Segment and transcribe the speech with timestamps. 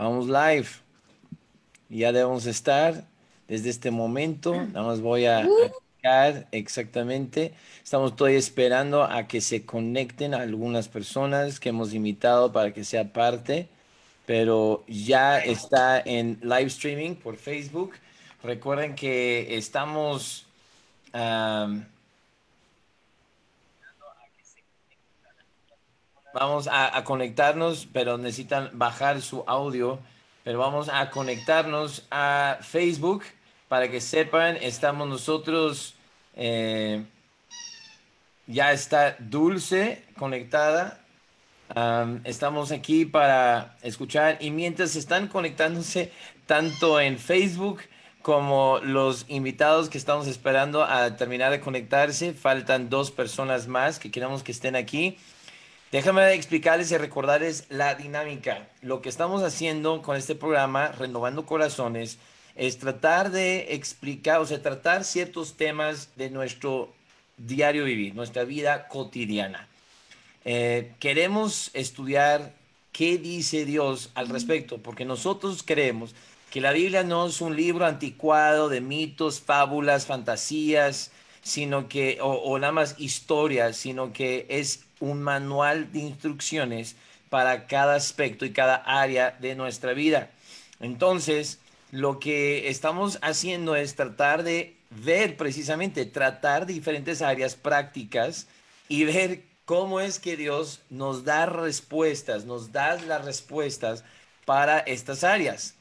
[0.00, 0.66] Vamos live.
[1.90, 3.04] Ya debemos estar
[3.46, 4.54] desde este momento.
[4.54, 7.52] Nada más voy a explicar exactamente.
[7.84, 13.12] Estamos todavía esperando a que se conecten algunas personas que hemos invitado para que sea
[13.12, 13.68] parte,
[14.24, 17.92] pero ya está en live streaming por Facebook.
[18.42, 20.46] Recuerden que estamos
[26.32, 29.98] vamos a, conectarnos, pero necesitan bajar su audio.
[30.44, 33.24] Pero vamos a conectarnos a Facebook
[33.68, 35.94] para que sepan, estamos nosotros,
[36.34, 37.04] eh,
[38.46, 41.00] ya está Dulce conectada.
[42.24, 46.10] estamos aquí para escuchar y mientras están conectándose
[46.46, 47.82] tanto en Facebook
[48.22, 54.10] como los invitados que estamos esperando a terminar de conectarse, faltan dos personas más que
[54.10, 55.16] queremos que estén aquí.
[55.92, 58.68] Déjame explicarles y recordarles la dinámica.
[58.80, 62.18] Lo que estamos haciendo con este programa, Renovando Corazones,
[62.54, 66.92] es tratar de explicar, o sea, tratar ciertos temas de nuestro
[67.36, 69.66] diario vivir, nuestra vida cotidiana.
[70.44, 72.52] Eh, queremos estudiar
[72.92, 76.14] qué dice Dios al respecto, porque nosotros creemos
[76.50, 81.10] que la Biblia no es un libro anticuado de mitos, fábulas, fantasías,
[81.42, 86.96] sino que, o, nada más historias, sino que es un manual de instrucciones
[87.28, 90.30] para cada aspecto y cada área de nuestra vida.
[90.80, 91.58] Entonces,
[91.90, 98.46] lo que estamos haciendo es tratar de ver precisamente, tratar diferentes áreas prácticas
[98.88, 104.04] y ver cómo es que Dios nos da respuestas, nos da las respuestas
[104.44, 105.74] para estas áreas.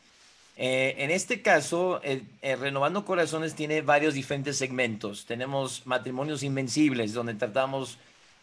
[0.58, 2.02] Eh, en este caso,
[2.42, 5.26] Renovando Corazones tiene varios diferentes segmentos.
[5.26, 7.98] Tenemos matrimonios invencibles, donde tratamos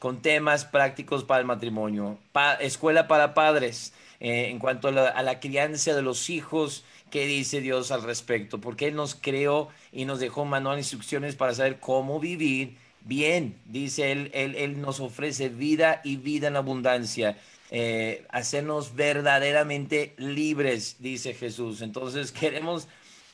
[0.07, 2.17] con temas prácticos para el matrimonio.
[2.61, 7.91] escuela para padres, eh, en cuanto a la, crianza de los hijos, ¿qué dice Dios
[7.91, 8.61] al respecto?
[8.61, 13.57] Porque Él nos creó y nos dejó manual instrucciones para saber cómo vivir bien.
[13.64, 17.36] Dice Él, Él, él nos ofrece vida y vida en abundancia.
[17.73, 21.83] Eh, hacernos verdaderamente libres, dice Jesús.
[21.83, 22.86] Entonces queremos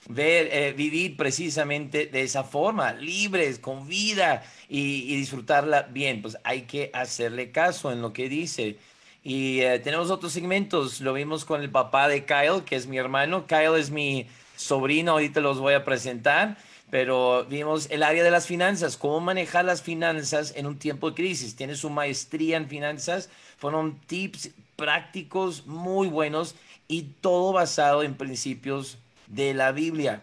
[0.09, 6.23] ver, eh, vivir precisamente de esa forma, libres, con vida y, disfrutarla bien.
[6.23, 8.79] Pues hay que hacerle caso en lo que dice.
[9.25, 12.99] Y eh, tenemos otros segmentos, lo vimos con el papá de Kyle, que es mi
[12.99, 13.47] hermano.
[13.47, 14.27] Kyle es mi
[14.57, 16.57] sobrino, ahorita los voy a presentar
[16.93, 21.17] pero vimos el área de las finanzas, cómo manejar las finanzas en un tiempo de
[21.17, 21.57] crisis.
[21.57, 26.55] Tiene su maestría en finanzas, fueron tips prácticos muy buenos
[26.89, 28.99] y todo basado en principios
[29.33, 30.23] de la Biblia.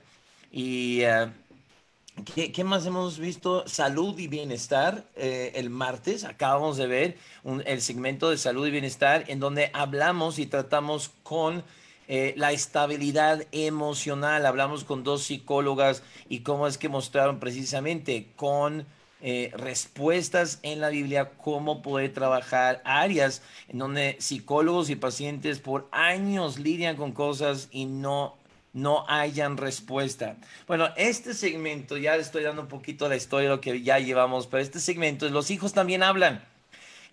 [0.52, 1.30] Y eh,
[2.34, 3.68] ¿qué, más hemos visto?
[3.68, 5.04] Salud y bienestar.
[5.16, 7.18] Eh, el martes acabamos de ver
[7.66, 11.64] el segmento de salud y bienestar en donde hablamos y tratamos con
[12.08, 14.46] eh, la estabilidad emocional.
[14.46, 18.86] Hablamos con dos psicólogas y cómo es que mostraron precisamente con
[19.52, 26.58] respuestas en la Biblia cómo poder trabajar áreas en donde psicólogos y pacientes por años
[26.58, 28.39] lidian con cosas y no
[28.74, 30.38] no hayan respuesta.
[30.68, 34.48] Bueno, este segmento, ya estoy dando un poquito la historia de lo que ya llevamos,
[34.48, 36.44] pero este segmento, los hijos también hablan.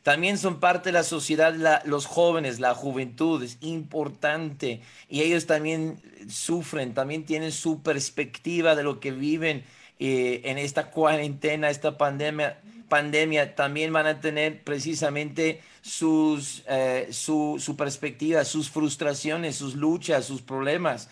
[0.06, 4.80] También son parte de la sociedad los jóvenes, la juventud, es importante.
[5.08, 9.64] Y ellos también sufren, también tienen su perspectiva de lo que viven
[9.98, 12.60] eh, en esta cuarentena, esta pandemia.
[12.88, 20.24] Pandemia también van a tener precisamente sus, eh, su, su perspectiva, sus frustraciones, sus luchas,
[20.24, 21.08] sus problemas.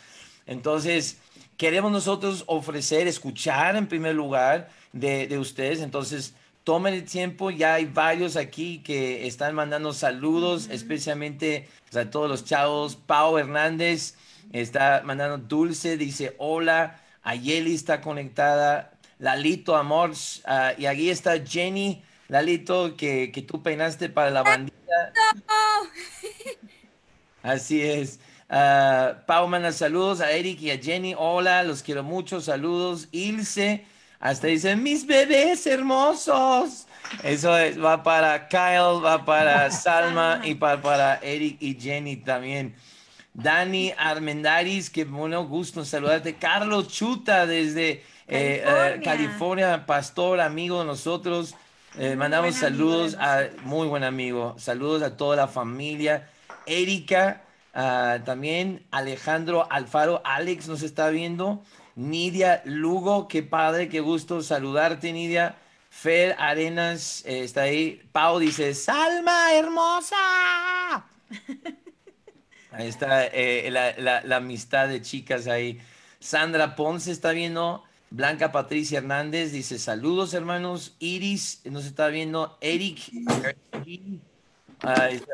[0.46, 1.18] Entonces,
[1.56, 5.80] queremos nosotros ofrecer, escuchar en primer lugar de, de ustedes.
[5.80, 6.34] Entonces,
[6.64, 12.44] tomen el tiempo, ya hay varios aquí que están mandando saludos, especialmente a todos los
[12.44, 12.96] chavos.
[12.96, 14.16] Pau Hernández
[14.52, 17.00] está mandando dulce, dice hola.
[17.22, 18.90] Ayeli está conectada.
[19.18, 20.12] Lalito Amor,
[20.44, 22.02] ah, y aquí está Jenny.
[22.28, 25.12] Lalito, que, que tú peinaste para la bandita.
[27.42, 28.18] Así es.
[28.50, 31.14] Uh, Pau manda saludos a Eric y a Jenny.
[31.16, 32.40] Hola, los quiero mucho.
[32.40, 33.08] Saludos.
[33.12, 33.84] Ilse
[34.24, 36.86] hasta dicen, mis bebés hermosos.
[37.22, 37.50] Eso
[37.82, 42.74] va para Kyle, va para Salma y para, para Eric y Jenny también.
[43.34, 46.36] Dani Armendaris, qué bueno gusto saludarte.
[46.36, 51.54] Carlos Chuta desde eh, eh, California, pastor, amigo de nosotros.
[51.98, 54.54] Eh, mandamos saludos a muy buen amigo.
[54.58, 56.30] Saludos a toda la familia.
[56.64, 57.42] Erika,
[57.74, 61.62] ah, también Alejandro Alfaro, Alex nos está viendo.
[61.96, 65.56] Nidia Lugo, qué padre, qué gusto saludarte, Nidia.
[65.90, 68.02] Fer Arenas eh, está ahí.
[68.10, 70.16] Pau dice, Salma, hermosa.
[72.72, 75.80] Ahí está eh, la, la, amistad de chicas ahí.
[76.18, 77.84] Sandra Ponce está viendo.
[78.10, 80.96] Blanca Patricia Hernández dice saludos hermanos.
[80.98, 82.58] Iris nos está viendo.
[82.60, 83.12] Eric.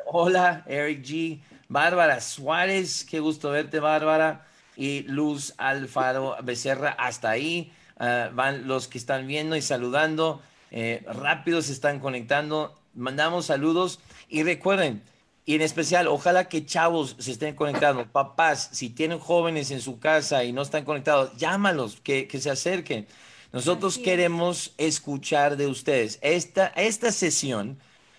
[0.06, 1.40] Hola, Eric G.
[1.70, 4.44] Bárbara Suárez, qué gusto verte, Bárbara.
[4.76, 7.72] Y Luz Alfaro Becerra, hasta ahí.
[7.96, 10.42] Ah, van los que están viendo y saludando.
[10.72, 12.76] Eh, rápido se están conectando.
[12.94, 15.02] Mandamos saludos y recuerden,
[15.46, 18.04] y en especial, ojalá que chavos se estén conectando.
[18.06, 22.50] Papás, si tienen jóvenes en su casa y no están conectados, llámalos, que, que se
[22.50, 23.06] acerquen.
[23.52, 26.18] Nosotros queremos escuchar de ustedes.
[26.20, 27.78] Esta, esta sesión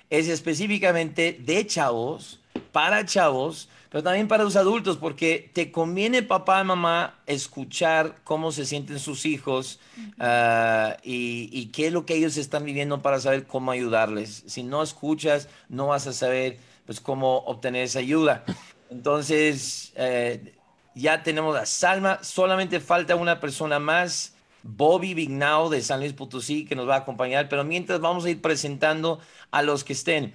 [0.09, 2.40] es específicamente de chavos,
[2.71, 8.51] para chavos, pero también para los adultos, porque te conviene papá y mamá escuchar cómo
[8.51, 9.79] se sienten sus hijos
[10.19, 14.43] ah, y, qué es lo que ellos están viviendo para saber cómo ayudarles.
[14.47, 18.45] Si no escuchas, no vas a saber pues, cómo obtener esa ayuda.
[18.89, 20.55] Entonces, eh,
[20.95, 24.35] ya tenemos a Salma, solamente falta una persona más.
[24.63, 28.29] Bobby Vignao de San Luis Potosí que nos va a acompañar, pero mientras vamos a
[28.29, 29.19] ir presentando
[29.49, 30.33] a los que estén.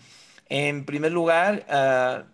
[0.49, 2.25] En primer lugar, ah,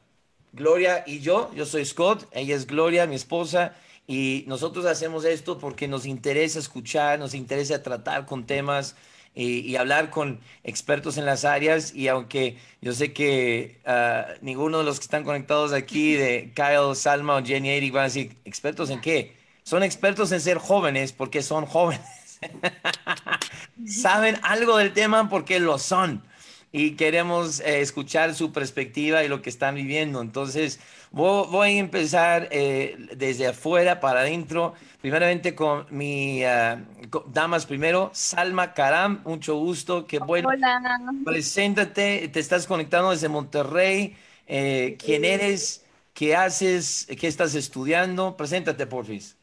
[0.52, 3.74] Gloria y yo, yo soy Scott, ella es Gloria, mi esposa,
[4.06, 8.94] y nosotros hacemos esto porque nos interesa escuchar, nos interesa tratar con temas
[9.34, 14.84] y, hablar con expertos en las áreas, y aunque yo sé que ah, ninguno de
[14.84, 18.90] los que están conectados aquí, de Kyle, Salma o Jenny Eric, van a decir, ¿expertos
[18.90, 19.34] en qué?
[19.62, 22.40] Son expertos en ser jóvenes porque son jóvenes.
[23.86, 26.22] Saben algo del tema porque lo son
[26.72, 30.22] y queremos eh, escuchar su perspectiva y lo que están viviendo.
[30.22, 30.80] Entonces,
[31.10, 34.74] voy, a empezar eh, desde afuera para adentro.
[35.02, 36.82] Primeramente con mi ah,
[37.26, 40.48] damas primero, Salma Karam, mucho gusto, qué bueno.
[40.48, 41.00] Hola.
[41.24, 44.16] Preséntate, te estás conectando desde Monterrey.
[44.46, 45.84] Eh, ¿Quién eres?
[46.14, 47.06] ¿Qué haces?
[47.20, 48.36] ¿Qué estás estudiando?
[48.36, 49.36] Preséntate, porfis.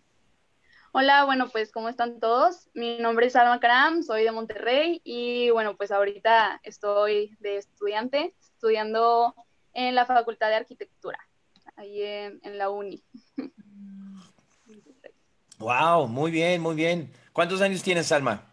[0.91, 2.67] Hola, bueno, pues ¿cómo están todos?
[2.73, 8.33] Mi nombre es Alma Karam, soy de Monterrey y bueno, pues ahorita estoy de estudiante,
[8.41, 9.35] estudiando
[9.73, 11.19] en la Facultad de Arquitectura,
[11.75, 13.03] ahí en, la uni.
[15.59, 17.11] Wow, muy bien, muy bien.
[17.33, 18.49] ¿Cuántos años tienes, Alma?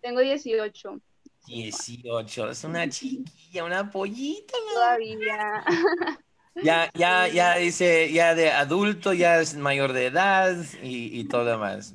[0.00, 1.00] Tengo 18.
[1.46, 4.52] 18, es una chiquilla, una pollita.
[4.74, 5.64] Todavía.
[6.54, 11.44] Ya, ya, ya dice, ya de adulto, ya es mayor de edad y, y todo
[11.44, 11.94] demás.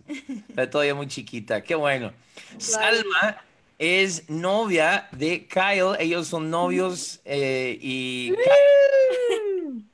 [0.56, 2.12] Pero todavía muy chiquita, qué bueno.
[2.58, 3.38] Salma
[3.78, 8.34] es novia de Kyle, ellos son novios eh, y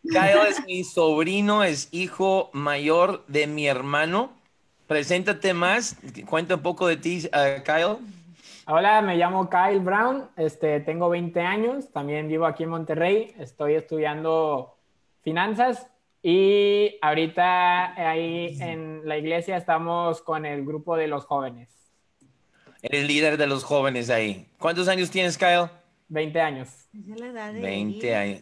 [0.10, 4.31] Kyle, es mi sobrino, es hijo mayor de mi hermano.
[4.88, 5.98] Preséntate más,
[6.30, 7.98] cuenta un poco de ti, uh, Kyle.
[8.65, 13.74] Hola, me llamo Kyle Brown, este, tengo 20 años, también vivo aquí en Monterrey, estoy
[13.74, 14.77] estudiando
[15.21, 15.89] finanzas
[16.21, 21.92] y ahorita ahí en la iglesia estamos con el grupo de los jóvenes.
[22.81, 24.48] Eres líder de los jóvenes ahí.
[24.57, 25.69] ¿Cuántos años tienes, Kyle?
[26.07, 26.69] 20 años.
[26.98, 28.42] Es la edad de 20 años.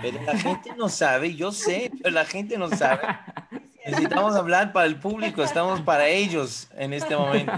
[0.00, 3.02] Pero la gente no sabe, yo sé, pero la gente no sabe.
[3.84, 7.52] Necesitamos hablar para el público, estamos para ellos en este momento.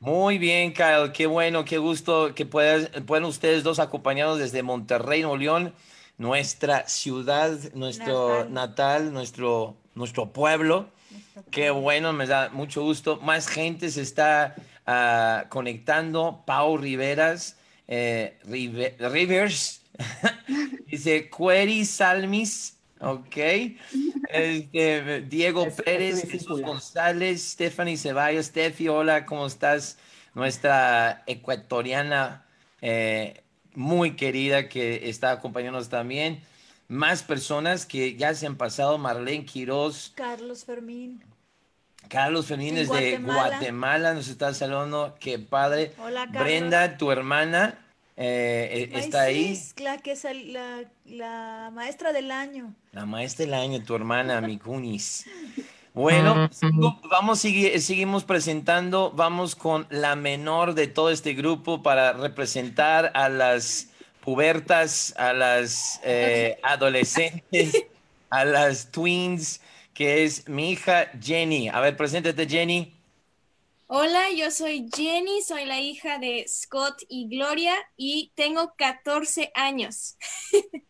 [0.00, 5.22] Muy bien, Kyle, qué bueno, qué gusto que puedan, puedan ustedes dos acompañados desde Monterrey,
[5.22, 5.74] Nuevo León,
[6.18, 10.88] nuestra ciudad, nuestro natal, nuestro, nuestro pueblo.
[11.50, 13.16] qué bueno, me da mucho gusto.
[13.22, 14.54] Más gente se está
[14.86, 16.44] ah, conectando.
[16.46, 17.58] Pau Riveras,
[17.88, 19.82] eh, Rivers,
[20.86, 23.36] dice Query Salmis, ok.
[24.28, 29.98] Este, Diego Pérez, Jesús González, Stephanie Ceballos, Steffi, hola, ¿cómo estás?
[30.34, 32.44] Nuestra ecuatoriana
[32.80, 33.42] eh,
[33.74, 36.42] muy querida que está acompañándonos también.
[36.88, 40.12] Más personas que ya se han pasado, Marlene Quiroz.
[40.14, 41.22] Carlos Fermín.
[42.08, 44.14] Carlos Fermín desde Guatemala.
[44.14, 45.92] nos está saludando, qué padre.
[45.98, 47.78] Hola, Brenda, tu hermana,
[48.20, 49.56] eh, eh, está ahí.
[49.76, 50.26] La que es
[51.04, 52.74] la, maestra del año.
[52.90, 55.24] La maestra del año, tu hermana, mi Cunis.
[55.94, 56.50] Bueno,
[57.10, 63.90] vamos, seguimos presentando, vamos con la menor de todo este grupo para representar a las
[64.20, 67.86] pubertas, a las eh, adolescentes,
[68.30, 69.60] a las twins,
[69.94, 71.68] que es mi hija Jenny.
[71.68, 72.97] A ver, preséntate Jenny.
[73.90, 80.18] Hola, yo soy Jenny, soy la hija de Scott y Gloria y tengo 14 años.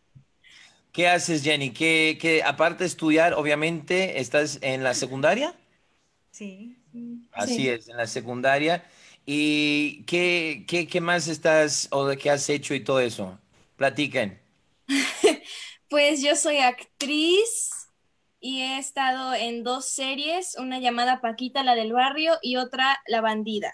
[0.91, 1.71] ¿Qué haces, Jenny?
[1.71, 5.55] ¿Qué, aparte de estudiar, obviamente, estás en la secundaria?
[6.31, 6.75] Sí.
[7.31, 8.83] Así es, en la secundaria.
[9.25, 13.39] ¿Y qué, qué, qué, más estás o de qué has hecho y todo eso?
[13.77, 14.41] Platiquen.
[15.89, 17.78] Pues yo soy actriz
[18.39, 23.21] y he estado en dos series, una llamada Paquita, la del barrio, y otra La
[23.21, 23.73] bandida.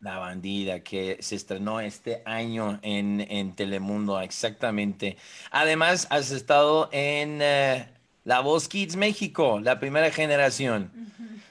[0.00, 5.16] La bandida que se estrenó este año en, Telemundo, exactamente.
[5.50, 7.88] Además, has estado en eh,
[8.24, 10.92] La Voz Kids México, la primera generación.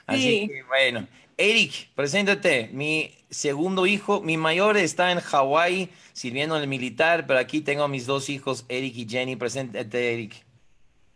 [0.05, 1.07] Así que bueno,
[1.37, 2.69] Eric, preséntate.
[2.71, 7.83] Mi segundo hijo, mi mayor está en Hawái sirviendo en el militar, pero aquí tengo
[7.83, 9.35] a mis dos hijos, Eric y Jenny.
[9.35, 10.45] Preséntate, Eric.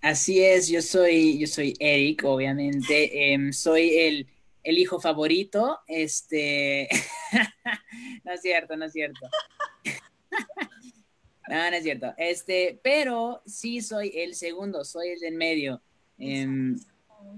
[0.01, 3.34] Así es, yo soy, yo soy Eric, obviamente.
[3.34, 4.27] Em, soy el
[4.68, 6.89] el hijo favorito, este,
[8.25, 9.30] no es cierto, no es cierto.
[11.48, 12.13] no, no es cierto.
[12.18, 15.82] Este, pero sí soy el segundo, soy el del medio.
[16.18, 16.77] Em,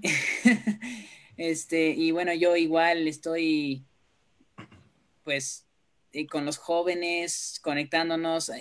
[1.37, 3.85] este, y bueno, yo igual estoy,
[5.23, 5.67] pues,
[6.13, 8.51] eh, con los jóvenes, conectándonos.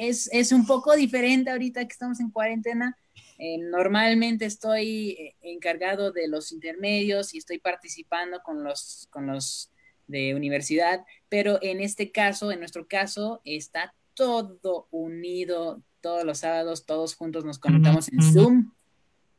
[0.00, 2.96] Es, es un poco diferente ahorita que estamos en cuarentena
[3.38, 9.70] eh, normalmente estoy eh, encargado de los intermedios y estoy participando con los, con los
[10.06, 16.86] de universidad, pero en este caso, en nuestro caso, está todo unido, todos los sábados,
[16.86, 18.72] todos juntos nos conectamos en Zoom.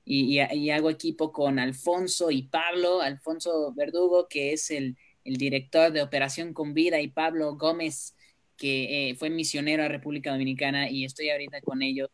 [0.07, 6.53] Y, hago equipo con Alfonso y Pablo, Alfonso Verdugo, que es el, director de Operación
[6.53, 8.15] con Vida, y Pablo Gómez,
[8.57, 12.09] que eh, fue misionero a República Dominicana y estoy ahorita con ellos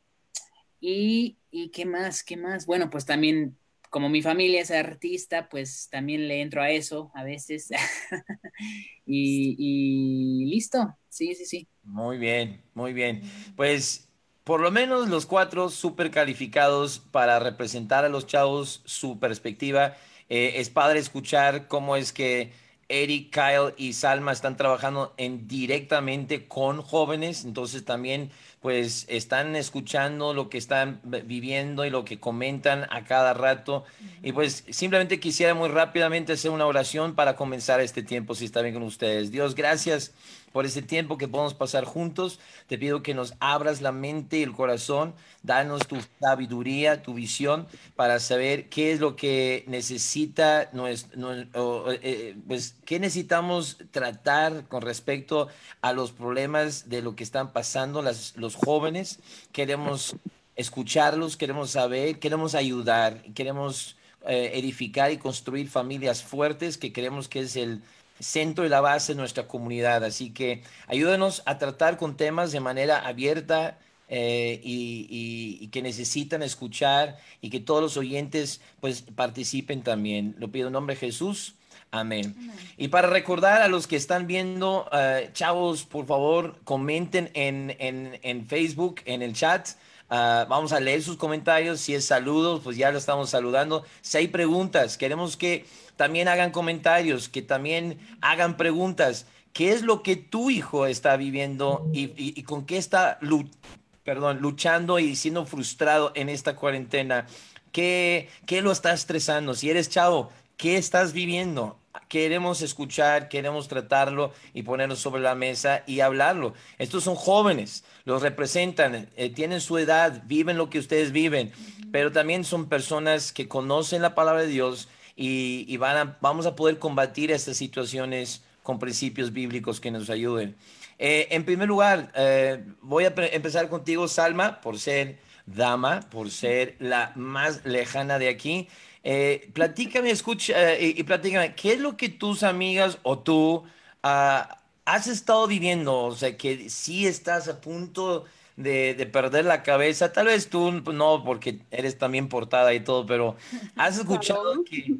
[0.81, 1.38] y,
[1.71, 2.65] qué más, qué más.
[2.65, 3.57] Bueno, pues también,
[3.89, 7.69] como mi familia es artista, pues también le entro a eso a veces.
[9.05, 11.67] y, listo, sí, sí, sí.
[11.83, 13.21] Muy bien, muy bien.
[13.55, 14.09] Pues
[14.43, 19.95] por lo menos los cuatro súper calificados para representar a los chavos su perspectiva.
[20.29, 22.51] Eh, es padre escuchar cómo es que
[22.91, 28.31] Eric, Kyle y Salma están trabajando en directamente con jóvenes, entonces también
[28.62, 33.86] pues están escuchando lo que están viviendo y lo que comentan a cada rato.
[34.22, 38.62] Y pues simplemente quisiera muy rápidamente hacer una oración para comenzar este tiempo, si está
[38.62, 39.32] bien con ustedes.
[39.32, 40.13] Dios, gracias
[40.51, 42.39] por ese tiempo que podemos pasar juntos.
[42.67, 47.67] Te pido que nos abras la mente y el corazón, danos tu sabiduría, tu visión
[47.96, 55.48] para saber qué es lo que necesita, nuestro, eh, pues, qué necesitamos tratar con respecto
[55.81, 59.20] a los problemas de lo que están pasando las, los jóvenes.
[59.51, 60.15] Queremos
[60.55, 63.96] escucharlos, queremos saber, queremos ayudar, queremos
[64.27, 67.81] eh, edificar y construir familias fuertes que creemos que es el
[68.21, 70.03] centro y la base de nuestra comunidad.
[70.03, 73.77] Así que ayúdanos a tratar con temas de manera abierta
[74.13, 80.35] eh, y, que necesitan escuchar y que todos los oyentes pues participen también.
[80.37, 81.55] Lo pido en nombre de Jesús.
[81.91, 82.35] Amén.
[82.77, 88.47] Y para recordar a los que están viendo, eh, chavos, por favor, comenten en, en,
[88.47, 89.69] Facebook, en el chat.
[90.09, 91.79] Ah, vamos a leer sus comentarios.
[91.79, 93.85] Si es saludos, pues ya lo estamos saludando.
[94.01, 95.65] Si hay preguntas, queremos que
[96.01, 99.27] también hagan comentarios, que también hagan preguntas.
[99.53, 105.46] ¿Qué es lo que tu hijo está viviendo y, con qué está luchando y siendo
[105.46, 107.27] frustrado en esta cuarentena?
[107.72, 109.53] ¿Qué, ¿Qué lo está estresando?
[109.53, 111.77] Si eres chavo, ¿qué estás viviendo?
[112.10, 116.55] Queremos escuchar, queremos tratarlo y ponerlo sobre la mesa y hablarlo.
[116.79, 121.51] Estos son jóvenes, los representan, eh, tienen su edad, viven lo que ustedes viven,
[121.91, 126.80] pero también son personas que conocen la palabra de Dios y, van vamos a poder
[126.80, 130.56] combatir estas situaciones con principios bíblicos que nos ayuden.
[131.00, 136.75] Eh, en primer lugar, eh, voy a empezar contigo, Salma, por ser dama, por ser
[136.80, 138.68] la más lejana de aquí.
[139.03, 143.63] Eh, platícame, escucha y, platícame, ¿qué es lo que tus amigas o tú
[144.03, 146.03] ah, has estado viviendo?
[146.03, 150.12] O sea, que sí estás a punto de, perder la cabeza.
[150.12, 153.36] Tal vez tú no, porque eres también portada y todo, pero
[153.75, 154.98] has escuchado que,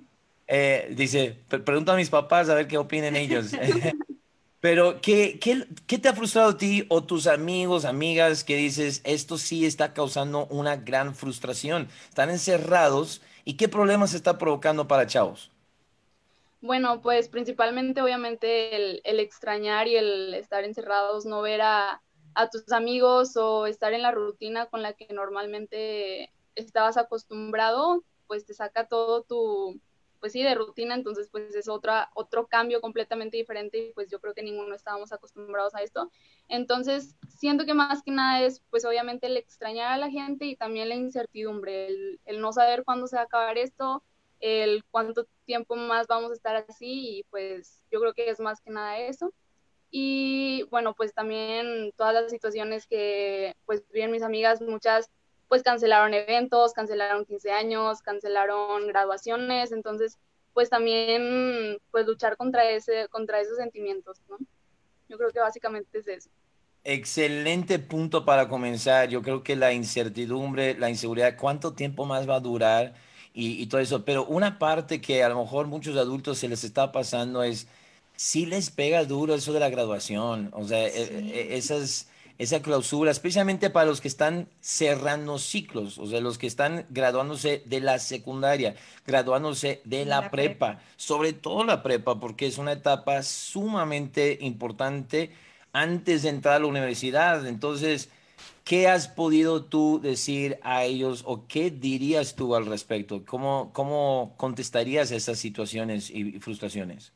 [0.48, 3.51] eh, dice, pregunta a mis papás a ver qué opinen ellos.
[4.60, 9.01] pero, ¿qué, ¿qué, qué, te ha frustrado a ti o tus amigos, amigas, que dices,
[9.03, 11.88] esto sí está causando una gran frustración?
[12.10, 15.51] Están encerrados y qué problemas está provocando para chavos.
[16.62, 22.01] Bueno, pues principalmente obviamente el, el extrañar y el estar encerrados, no ver a,
[22.35, 28.45] a tus amigos o estar en la rutina con la que normalmente estabas acostumbrado, pues
[28.45, 29.79] te saca todo tu,
[30.19, 34.21] pues sí, de rutina, entonces pues es otra, otro cambio completamente diferente y pues yo
[34.21, 36.11] creo que ninguno estábamos acostumbrados a esto.
[36.47, 40.55] Entonces, siento que más que nada es pues obviamente el extrañar a la gente y
[40.55, 44.03] también la incertidumbre, el, el no saber cuándo se va a acabar esto,
[44.39, 48.61] el cuánto tiempo más vamos a estar así y pues yo creo que es más
[48.61, 49.33] que nada eso.
[49.91, 55.10] Y bueno, pues también todas las situaciones que pues viven mis amigas, muchas
[55.48, 60.17] pues cancelaron eventos, cancelaron 15 años, cancelaron graduaciones, entonces
[60.53, 64.38] pues también pues luchar contra ese contra esos sentimientos, ¿no?
[65.10, 66.29] Yo creo que básicamente es eso.
[66.83, 69.07] Excelente punto para comenzar.
[69.10, 72.95] Yo creo que la incertidumbre, la inseguridad, cuánto tiempo más va a durar
[73.33, 74.03] y, y todo eso.
[74.03, 77.67] Pero una parte que a lo mejor muchos adultos se les está pasando es,
[78.21, 80.51] si les pega duro eso de la graduación.
[80.53, 86.05] O sea, e- e- esas, esa clausura, especialmente para los que están cerrando ciclos, o
[86.05, 88.75] sea, los que están graduándose de la secundaria,
[89.07, 95.31] graduándose de la, La prepa, sobre todo la prepa, porque es una etapa sumamente importante
[95.73, 97.47] antes de entrar a la universidad.
[97.47, 98.09] Entonces,
[98.63, 103.25] ¿qué has podido tú decir a ellos o qué dirías tú al respecto?
[103.25, 107.13] ¿Cómo, cómo contestarías esas situaciones y frustraciones?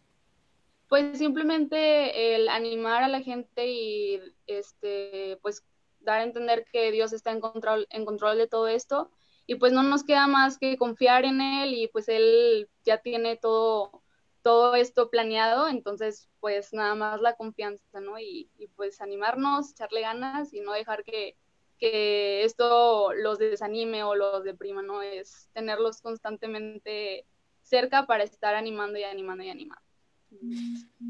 [0.87, 5.63] Pues simplemente el animar a la gente y este pues
[5.99, 9.09] dar a entender que Dios está en control en control de todo esto
[9.47, 13.35] y pues no nos queda más que confiar en él y pues él ya tiene
[13.37, 14.03] todo
[14.43, 18.19] todo esto planeado, entonces pues nada más la confianza, ¿no?
[18.19, 21.35] Y, y pues animarnos, echarle ganas y no dejar que,
[21.79, 25.01] que esto los desanime o los deprima, ¿no?
[25.01, 27.25] Es tenerlos constantemente
[27.63, 29.84] cerca para estar animando y animando y animando.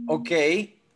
[0.05, 0.31] Ok,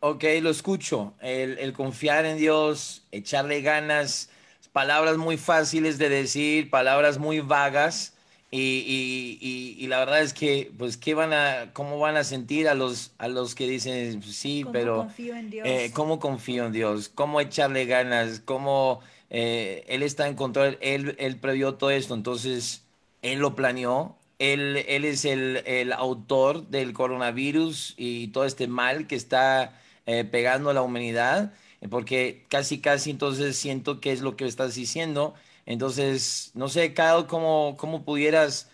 [0.00, 1.14] ok, lo escucho.
[1.20, 4.30] El, el confiar en Dios, echarle ganas,
[4.72, 8.14] palabras muy fáciles de decir, palabras muy vagas.
[8.52, 12.24] Y, y- y- y la verdad es que, pues, ¿qué van a, cómo van a
[12.24, 15.68] sentir a los, a los que dicen, pues, sí, ¿Cómo pero confío en Dios?
[15.68, 17.08] eh, cómo confío en Dios?
[17.08, 18.40] ¿Cómo echarle ganas?
[18.40, 20.78] ¿Cómo eh, Él está en control?
[20.80, 22.84] Él, él previó todo esto, entonces
[23.22, 24.16] Él lo planeó.
[24.40, 30.74] Él, es el, autor del coronavirus y todo este mal que está eh, pegando a
[30.74, 35.34] la humanidad, eh, porque casi, casi entonces siento que es lo que estás diciendo.
[35.66, 38.72] Entonces, no sé, Kyle, ¿cómo, pudieras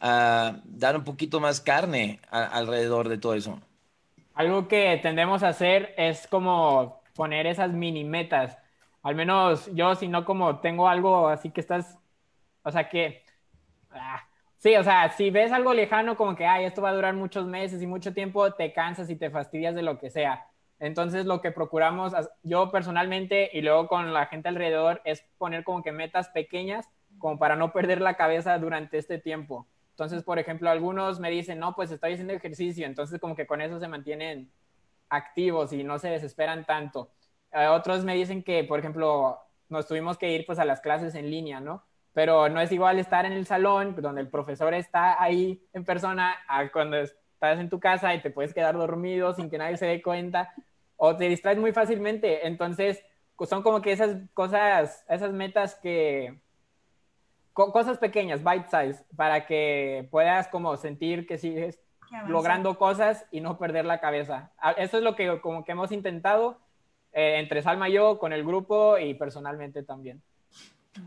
[0.00, 3.60] ah, dar un poquito más carne alrededor de todo eso?
[4.34, 8.56] Algo que tendemos a hacer es como poner esas mini metas.
[9.02, 11.98] Al menos yo, si no como tengo algo así que estás,
[12.62, 13.24] o sea que,
[13.90, 14.22] ah,
[14.60, 17.46] sí, o sea, si ves algo lejano como que, ay, esto va a durar muchos
[17.46, 20.46] meses y mucho tiempo, te cansas y te fastidias de lo que sea.
[20.78, 25.82] Entonces lo que procuramos, yo personalmente y luego con la gente alrededor, es poner como
[25.82, 29.66] que metas pequeñas como para no perder la cabeza durante este tiempo.
[29.90, 33.60] Entonces, por ejemplo, algunos me dicen, no, pues estoy haciendo ejercicio, entonces como que con
[33.60, 34.50] eso se mantienen
[35.10, 37.10] activos y no se desesperan tanto.
[37.52, 41.14] Eh, otros me dicen que, por ejemplo, nos tuvimos que ir pues a las clases
[41.14, 41.84] en línea, ¿no?
[42.12, 46.34] Pero no es igual estar en el salón donde el profesor está ahí en persona
[46.48, 49.86] a cuando estás en tu casa y te puedes quedar dormido sin que nadie se
[49.86, 50.52] dé cuenta
[50.96, 52.46] o te distraes muy fácilmente.
[52.46, 53.04] Entonces,
[53.48, 56.40] son como que esas cosas, esas metas que,
[57.52, 61.80] co- cosas pequeñas, bite size, para que puedas como sentir que sigues
[62.32, 64.52] logrando cosas y no perder la cabeza.
[64.76, 66.58] Eso es lo que como que hemos intentado
[67.12, 70.22] eh, entre Salma y yo, con el grupo y personalmente también.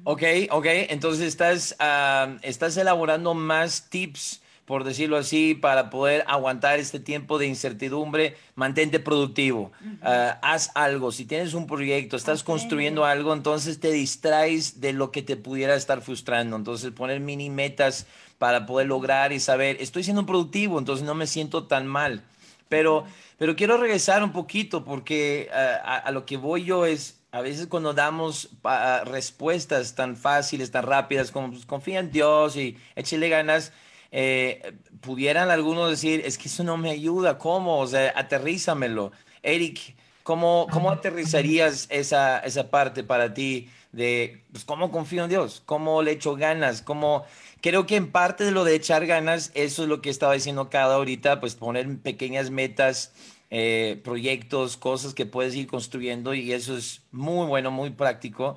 [0.05, 6.79] Ok, ok, entonces estás, ah, estás elaborando más tips, por decirlo así, para poder aguantar
[6.79, 8.37] este tiempo de incertidumbre.
[8.55, 11.11] Mantente productivo, Ah, haz algo.
[11.11, 12.61] Si tienes un proyecto, estás Aprende.
[12.61, 16.55] construyendo algo, entonces te distraes de lo que te pudiera estar frustrando.
[16.55, 21.27] Entonces poner mini metas para poder lograr y saber, estoy siendo productivo, entonces no me
[21.27, 22.23] siento tan mal.
[22.69, 23.03] Pero,
[23.37, 27.41] pero quiero regresar un poquito porque ah, a, a lo que voy yo es, a
[27.41, 32.77] veces cuando damos pa- respuestas tan fáciles, tan rápidas, como pues, confía en Dios y
[32.95, 33.73] échale ganas,
[34.11, 37.79] eh, pudieran algunos decir, es que eso no me ayuda, ¿cómo?
[37.79, 39.11] O sea, aterrízamelo.
[39.41, 45.63] Eric, ¿cómo, cómo aterrizarías esa, esa parte para ti de, pues, cómo confío en Dios?
[45.65, 46.83] ¿Cómo le echo ganas?
[46.83, 47.25] ¿Cómo...
[47.61, 50.69] Creo que en parte de lo de echar ganas, eso es lo que estaba diciendo
[50.69, 53.11] cada ahorita, pues poner pequeñas metas,
[53.55, 58.55] eh, proyectos, cosas que puedes ir construyendo y eso es muy bueno, muy práctico.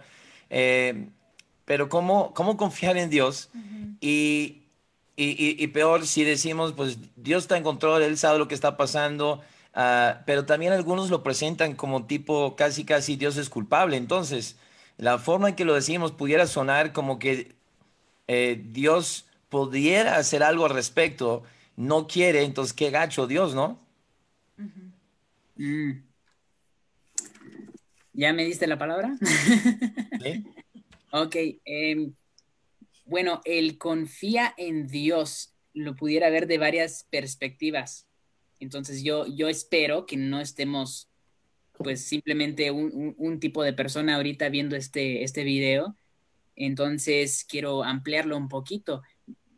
[0.48, 1.08] Eh,
[1.66, 3.50] pero ¿cómo, cómo confiar en Dios?
[4.00, 4.62] Y,
[5.16, 8.54] y, y- y peor si decimos, pues Dios está en control, Él sabe lo que
[8.54, 9.42] está pasando,
[9.74, 13.96] ah, pero también algunos lo presentan como tipo casi, casi Dios es culpable.
[13.98, 14.56] Entonces,
[14.98, 17.54] la forma en que lo decimos pudiera sonar como que
[18.28, 21.42] eh, Dios pudiera hacer algo al respecto,
[21.76, 23.78] no quiere, entonces qué gacho Dios, ¿no?
[25.56, 26.02] Mm.
[28.12, 29.16] ¿Ya me diste la palabra?
[30.22, 30.44] ¿Sí?
[31.12, 32.14] Ok, em,
[33.06, 38.06] bueno, el confía en Dios lo pudiera ver de varias perspectivas.
[38.58, 41.08] Entonces yo, yo espero que no estemos,
[41.78, 45.96] pues simplemente un, un- un tipo de persona ahorita viendo este, este video
[46.56, 49.02] Entonces, quiero ampliarlo un poquito.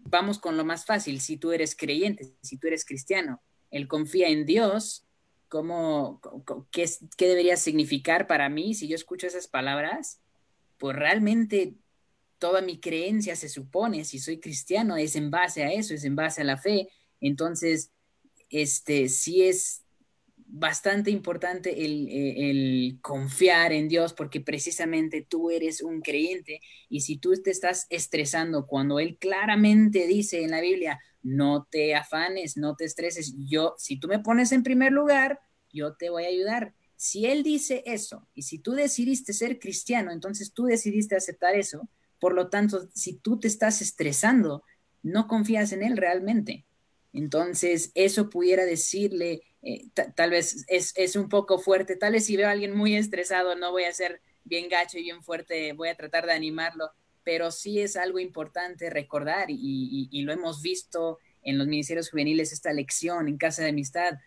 [0.04, 1.20] Vamos con lo más fácil.
[1.20, 5.07] Si tú eres creyente, si tú eres cristiano, él confía en Dios,
[5.48, 6.20] ¿cómo,
[6.70, 10.20] qué, debería significar para mí si yo escucho esas palabras?
[10.76, 11.74] Pues realmente
[12.38, 16.16] toda mi creencia se supone, si soy cristiano, es en base a eso, es en
[16.16, 16.88] base a la fe.
[17.20, 17.90] Entonces,
[18.50, 19.84] este, sí es
[20.50, 27.18] bastante importante eh, el, confiar en Dios porque precisamente tú eres un creyente y si
[27.18, 32.76] tú te estás estresando cuando Él claramente dice en la Biblia, no te afanes, no
[32.76, 36.74] te estreses, yo, si tú me pones en primer lugar, yo te voy a ayudar.
[36.96, 41.88] Si Él dice eso y si tú decidiste ser cristiano, entonces tú decidiste aceptar eso,
[42.18, 44.64] por lo tanto, si tú te estás estresando,
[45.02, 46.66] no confías en Él realmente.
[47.12, 52.48] Entonces, eso pudiera decirle, eh, tal vez es, un poco fuerte, tal vez si veo
[52.48, 55.96] a alguien muy estresado, no voy a ser bien gacho y bien fuerte, voy a
[55.96, 56.90] tratar de animarlo,
[57.24, 62.72] pero sí es algo importante recordar y, lo hemos visto en los ministerios juveniles, esta
[62.72, 64.18] lección en Casa de Amistad.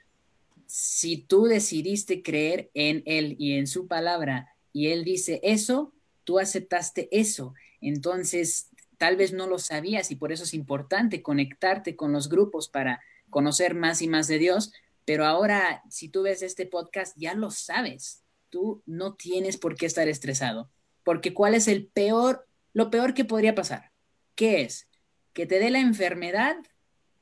[0.68, 6.40] Si tú decidiste creer en Él y en su palabra y Él dice eso, tú
[6.40, 7.54] aceptaste eso.
[7.82, 12.70] Entonces, tal vez no lo sabías y por eso es importante conectarte con los grupos
[12.70, 14.72] para conocer más y más de Dios,
[15.12, 19.86] pero ahora si tú ves este podcast ya lo sabes, tú no tienes por qué
[19.86, 20.72] estar estresado,
[21.04, 23.92] porque ¿cuál es el peor, lo peor que podría pasar?
[24.36, 24.88] ¿Qué es?
[25.34, 26.56] Que te dé la enfermedad,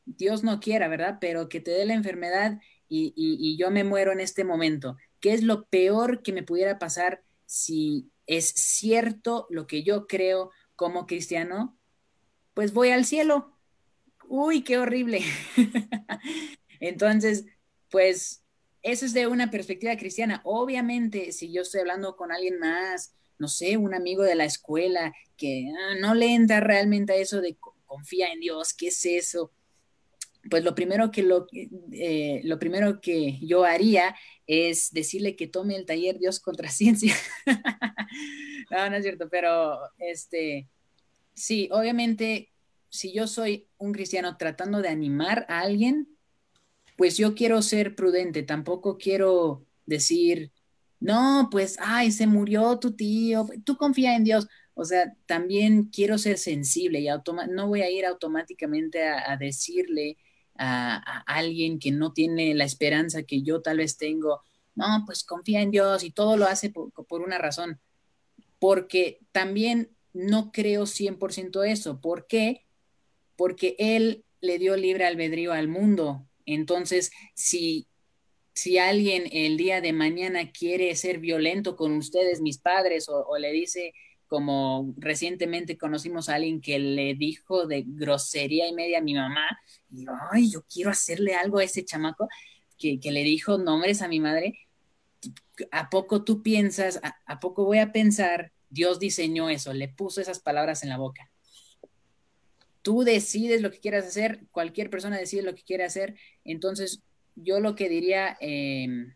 [0.06, 1.18] Dios no quiera, ¿verdad?
[1.20, 4.96] Pero que te dé la enfermedad y, y yo me muero en este momento.
[5.20, 10.52] ¿Qué es lo peor que me pudiera pasar si es cierto lo que yo creo
[10.76, 11.76] como cristiano,
[12.54, 13.58] pues voy al cielo.
[14.28, 15.24] Uy, qué horrible.
[16.80, 17.48] Entonces,
[17.90, 18.44] pues
[18.82, 20.42] eso es de una perspectiva cristiana.
[20.44, 25.14] Obviamente, si yo estoy hablando con alguien más, no sé, un amigo de la escuela
[25.38, 29.52] que ah, no le entra realmente a eso de confía en Dios, ¿qué es eso?
[30.50, 31.48] Pues lo primero que lo,
[31.92, 37.16] eh, lo primero que yo haría es decirle que tome el taller Dios contra ciencia.
[38.72, 40.70] no, no es cierto, pero este,
[41.34, 42.52] sí, obviamente,
[42.90, 46.19] si yo soy un cristiano tratando de animar a alguien,
[47.00, 50.52] pues yo quiero ser prudente, tampoco quiero decir,
[51.00, 54.48] no, pues, ay, se murió tu tío, tú confía en Dios.
[54.74, 57.08] O sea, también quiero ser sensible y
[57.50, 60.18] no voy a ir automáticamente a, decirle
[60.58, 64.42] a, alguien que no tiene la esperanza que yo tal vez tengo,
[64.76, 67.80] no, pues confía en Dios y todo lo hace por, por una razón
[68.60, 72.02] porque también no creo 100% eso.
[72.02, 72.66] ¿Por qué?
[73.36, 76.29] Porque él le dio libre albedrío al mundo.
[76.54, 77.88] Entonces, si,
[78.54, 83.52] si alguien el día de mañana quiere ser violento con ustedes, mis padres, o, le
[83.52, 83.94] dice,
[84.28, 89.48] como recientemente conocimos a alguien que le dijo de grosería y media a mi mamá,
[89.92, 92.28] y ay, yo quiero hacerle algo a ese chamaco,
[92.78, 94.70] que, que le dijo nombres a mi madre,
[95.72, 100.40] ¿a poco tú piensas, a, poco voy a pensar, Dios diseñó eso, le puso esas
[100.40, 101.30] palabras en la boca?
[102.82, 107.04] Tú decides lo que quieras hacer, cualquier persona decide lo que quiere hacer, entonces
[107.36, 109.16] yo lo que diría, em,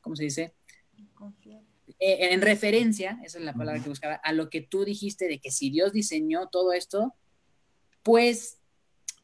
[0.00, 0.54] ¿cómo se dice?
[1.98, 5.38] Eh, en referencia, esa es la palabra que buscaba, a lo que tú dijiste de
[5.38, 7.14] que si Dios diseñó todo esto,
[8.02, 8.58] pues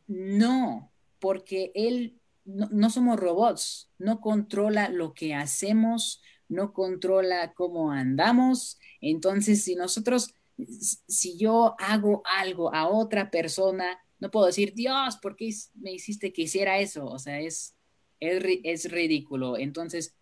[0.07, 8.79] no, porque Él no, somos robots, no controla lo que hacemos, no controla cómo andamos.
[9.01, 15.37] Entonces, si nosotros, si yo hago algo a otra persona, no puedo decir, Dios, ¿por
[15.37, 17.07] qué me hiciste que hiciera eso?
[17.07, 17.77] O sea, es,
[18.21, 19.59] es, ridículo.
[19.59, 20.15] Entonces,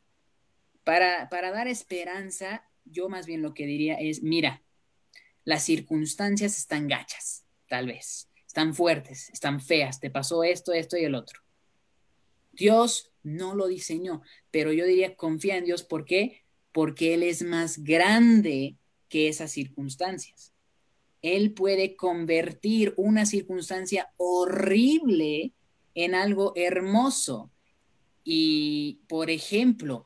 [0.83, 4.63] para, para dar esperanza, yo más bien lo que diría es, mira,
[5.45, 11.05] las circunstancias están gachas, tal vez, están fuertes, están feas, te pasó esto, esto y
[11.05, 11.45] el otro
[12.55, 15.83] Dios no lo diseñó, pero yo diría confía en Dios.
[15.83, 16.45] ¿Por qué?
[16.73, 18.77] Porque Él es más grande
[19.15, 20.53] que esas circunstancias.
[21.23, 25.53] Él puede convertir una circunstancia horrible
[25.95, 27.53] en algo hermoso.
[28.25, 30.05] Y, por ejemplo,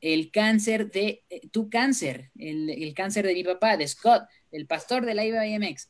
[0.00, 4.66] el cáncer de, eh, tu cáncer, el, el, cáncer de mi papá, de Scott, el
[4.66, 5.88] pastor de la IBMX,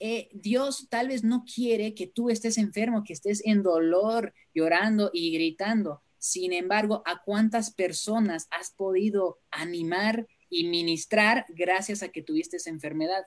[0.00, 5.10] eh, Dios tal vez no quiere que tú estés enfermo, que estés en dolor, llorando
[5.14, 6.02] y gritando.
[6.18, 12.70] Sin embargo, ¿a cuántas personas has podido animar y ministrar gracias a que tuviste esa
[12.70, 13.24] enfermedad?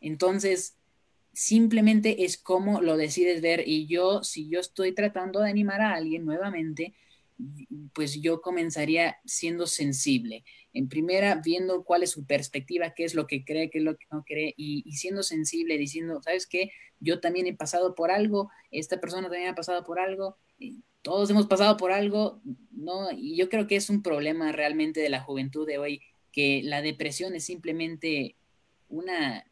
[0.00, 0.76] Entonces,
[1.32, 3.64] simplemente es como lo decides ver.
[3.66, 6.94] Y yo, si yo estoy tratando de animar a alguien nuevamente,
[7.92, 10.44] pues yo comenzaría siendo sensible.
[10.72, 13.96] En primera, viendo cuál es su perspectiva, qué es lo que cree, qué es lo
[13.96, 16.72] que no cree, y, siendo sensible, diciendo, ¿sabes qué?
[17.00, 20.36] Yo también he pasado por algo, esta persona también ha pasado por algo,
[21.08, 22.38] todos hemos pasado por algo,
[22.70, 23.10] ¿no?
[23.10, 26.82] Y yo creo que es un problema realmente de la juventud de hoy, que la
[26.82, 28.36] depresión es simplemente
[28.90, 29.46] una,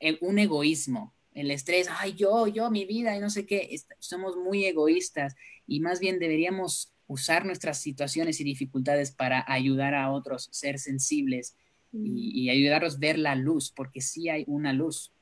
[0.00, 4.38] e, un egoísmo, el estrés, ay, yo, yo, mi vida, y no sé qué, somos
[4.38, 10.48] muy egoístas y más bien deberíamos usar nuestras situaciones y dificultades para ayudar a otros,
[10.50, 11.56] ser sensibles
[11.92, 15.12] y, y ayudarlos a ver la luz, porque sí hay una luz.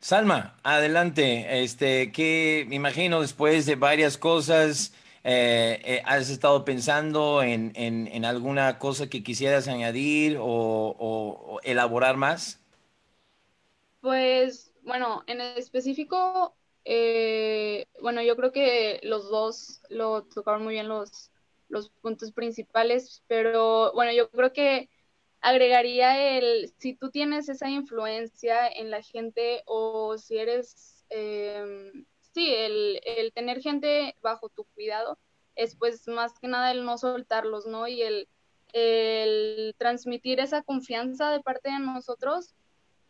[0.00, 1.62] Salma, adelante.
[1.62, 4.92] Este, que me imagino después de varias cosas,
[5.24, 10.44] eh, eh, ¿has estado pensando en, en- en alguna cosa que quisieras añadir o,
[10.98, 12.60] o- elaborar más?
[14.00, 20.88] Pues bueno, en específico, eh, bueno, yo creo que los dos lo tocaron muy bien
[20.88, 21.30] los,
[21.68, 24.88] los puntos principales, pero bueno, yo creo que
[25.40, 31.92] agregaría el, si tú tienes esa influencia en la gente o si eres, eh,
[32.32, 35.18] sí, el, el tener gente bajo tu cuidado,
[35.54, 37.88] es pues más que nada el no soltarlos, ¿no?
[37.88, 38.28] Y el,
[38.72, 42.54] el transmitir esa confianza de parte de nosotros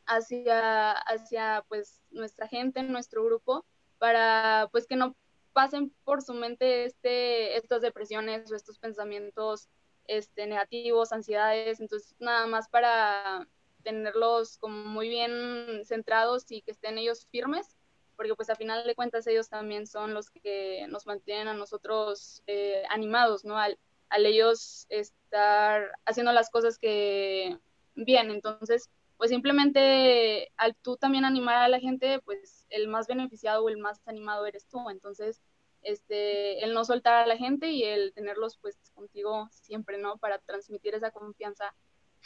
[0.06, 3.64] hacia, hacia pues nuestra gente, nuestro grupo,
[3.98, 5.14] para pues que no
[5.52, 9.68] pasen por su mente este, estas depresiones o estos pensamientos
[10.08, 13.46] este, negativos, ansiedades, entonces nada más para
[13.84, 17.76] tenerlos como muy bien centrados y que estén ellos firmes,
[18.16, 22.42] porque pues a final de cuentas ellos también son los que nos mantienen a nosotros
[22.48, 23.56] eh, animados, ¿no?
[23.56, 27.56] Al, al ellos estar haciendo las cosas que
[27.94, 33.64] bien, entonces pues simplemente al tú también animar a la gente, pues el más beneficiado
[33.64, 34.88] o el más animado eres tú.
[34.90, 35.42] Entonces,
[35.82, 40.18] este, el no soltar a la gente y el tenerlos pues contigo siempre, ¿no?
[40.18, 41.74] Para transmitir esa confianza,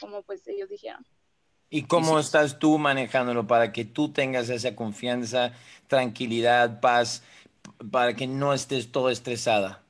[0.00, 1.04] como pues ellos dijeron.
[1.70, 2.26] ¿Y cómo sí.
[2.26, 5.52] estás tú manejándolo para que tú tengas esa confianza,
[5.86, 7.22] tranquilidad, paz,
[7.90, 9.82] para que no estés todo estresada?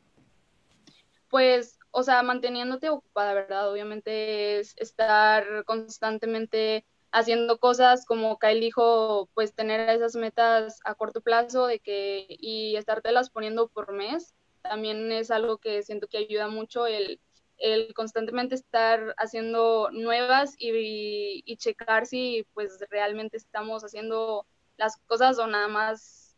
[1.29, 3.70] Pues, o sea, manteniéndote ocupada, ¿verdad?
[3.70, 11.20] Obviamente es estar constantemente haciendo cosas como Kyle dijo, pues tener esas metas a corto
[11.20, 16.48] plazo de que y estártelas poniendo por mes, también es algo que siento que ayuda
[16.48, 17.20] mucho el,
[17.59, 24.46] el constantemente estar haciendo nuevas y, y checar si pues realmente estamos haciendo
[24.79, 26.37] las cosas o nada más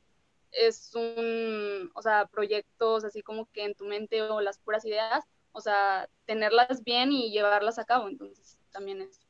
[0.52, 5.24] es un, o sea, proyectos así como que en tu mente o las puras ideas,
[5.52, 9.23] o sea, tenerlas bien y llevarlas a cabo, entonces también es.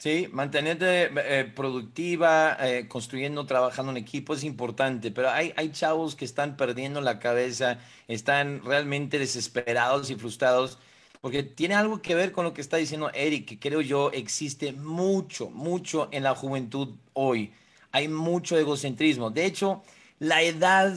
[0.00, 6.16] Sí, mantenerte eh, productiva, eh, construyendo, trabajando en equipo es importante, pero hay, hay chavos
[6.16, 10.78] que están perdiendo la cabeza, están realmente desesperados y frustrados,
[11.20, 14.72] porque tiene algo que ver con lo que está diciendo Eric, que creo yo existe
[14.72, 17.52] mucho, mucho en la juventud hoy.
[17.92, 19.30] Hay mucho egocentrismo.
[19.30, 19.82] De hecho,
[20.18, 20.96] la edad,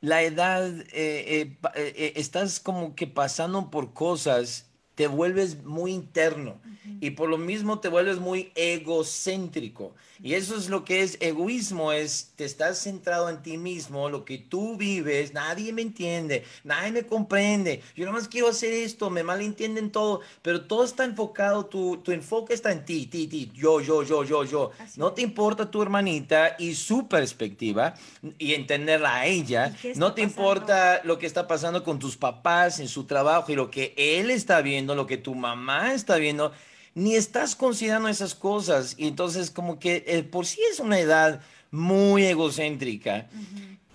[0.00, 6.60] la edad, eh, eh, eh, estás como que pasando por cosas, te vuelves muy interno
[7.00, 9.94] y por lo mismo te vuelves muy egocéntrico.
[10.24, 14.24] Y eso es lo que es egoísmo, es te estás centrado en ti mismo, lo
[14.24, 19.10] que tú vives, nadie me entiende, nadie me comprende, yo nada más quiero hacer esto,
[19.10, 23.50] me malentienden todo, pero todo está enfocado, tu, tu enfoque está en ti, ti, ti,
[23.52, 24.70] yo, yo, yo, yo, yo.
[24.78, 27.94] Así No te importa tu hermanita y su perspectiva
[28.38, 30.40] y entenderla a ella, ¿Y qué está no te pasando?
[30.40, 34.30] importa lo que está pasando con tus papás en su trabajo y lo que él
[34.30, 36.52] está viendo, lo que tu mamá está viendo,
[36.94, 38.94] ni estás considerando esas cosas.
[38.98, 41.40] Y entonces como que eh, por sí es una edad
[41.70, 43.28] muy egocéntrica,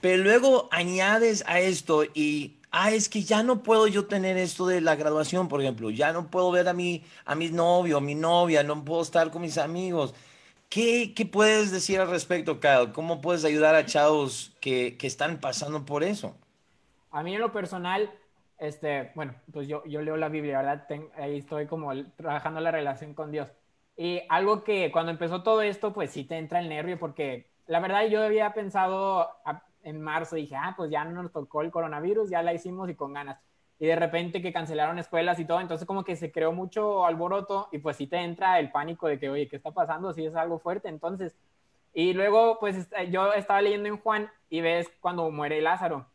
[0.02, 4.66] pero luego añades a esto y, ah, es que ya no puedo yo tener esto
[4.68, 8.02] de la graduación, por ejemplo, ya no puedo ver a mi, a mi novio, a
[8.02, 10.14] mi novia, no puedo estar con mis amigos.
[10.70, 12.92] ¿Qué, qué puedes decir al respecto, Kyle?
[12.94, 16.36] ¿Cómo puedes ayudar a chavos que, que están pasando por eso?
[17.12, 18.12] A mí en lo personal,
[18.58, 20.88] este, bueno, pues yo, yo leo la Biblia, ¿verdad?
[21.16, 23.50] Ahí estoy como trabajando la relación con Dios.
[23.96, 27.80] Y algo que cuando empezó todo esto, pues sí te entra el nervio, porque la
[27.80, 29.30] verdad yo había pensado
[29.84, 32.96] en marzo, dije, ah, pues ya no nos tocó el coronavirus, ya la hicimos y
[32.96, 33.40] con ganas.
[33.80, 37.70] Y de repente que cancelaron escuelas y todo, entonces como que se creó mucho alboroto
[37.72, 40.14] y pues sí te entra el pánico de que, oye, ¿qué está pasando?
[40.14, 41.36] Si es algo fuerte, entonces.
[41.94, 46.08] Y luego, pues est- yo estaba leyendo en Juan y ves cuando muere Lázaro.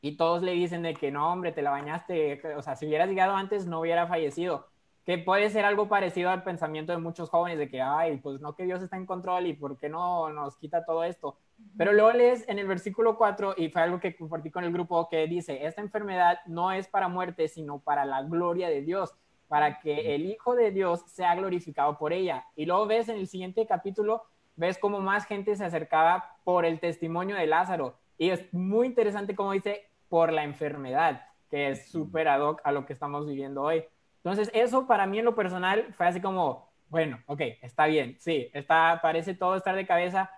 [0.00, 3.08] Y todos le dicen de que no, hombre, te la bañaste, o sea, si hubieras
[3.08, 4.66] llegado antes no hubiera fallecido.
[5.04, 8.40] Que que puede ser algo parecido al pensamiento de muchos jóvenes de que, ay, pues
[8.40, 11.36] no que Dios está en control y por qué no nos quita todo esto.
[11.76, 15.08] Pero luego lees en el versículo 4, y fue algo que compartí con el grupo,
[15.08, 19.12] que dice, esta enfermedad no es para muerte, sino para la gloria de Dios,
[19.48, 22.44] para que el Hijo de Dios sea glorificado por ella.
[22.54, 24.22] Y luego ves en el siguiente capítulo,
[24.54, 27.96] ves cómo más gente se acercaba por el testimonio de Lázaro.
[28.16, 32.72] Y es muy interesante como dice, por la enfermedad, que es súper ad hoc a
[32.72, 33.84] lo que estamos viviendo hoy.
[34.16, 38.50] Entonces, eso para mí en lo personal fue así como, bueno, ok, está bien, sí,
[38.52, 40.30] está, parece todo estar de cabeza,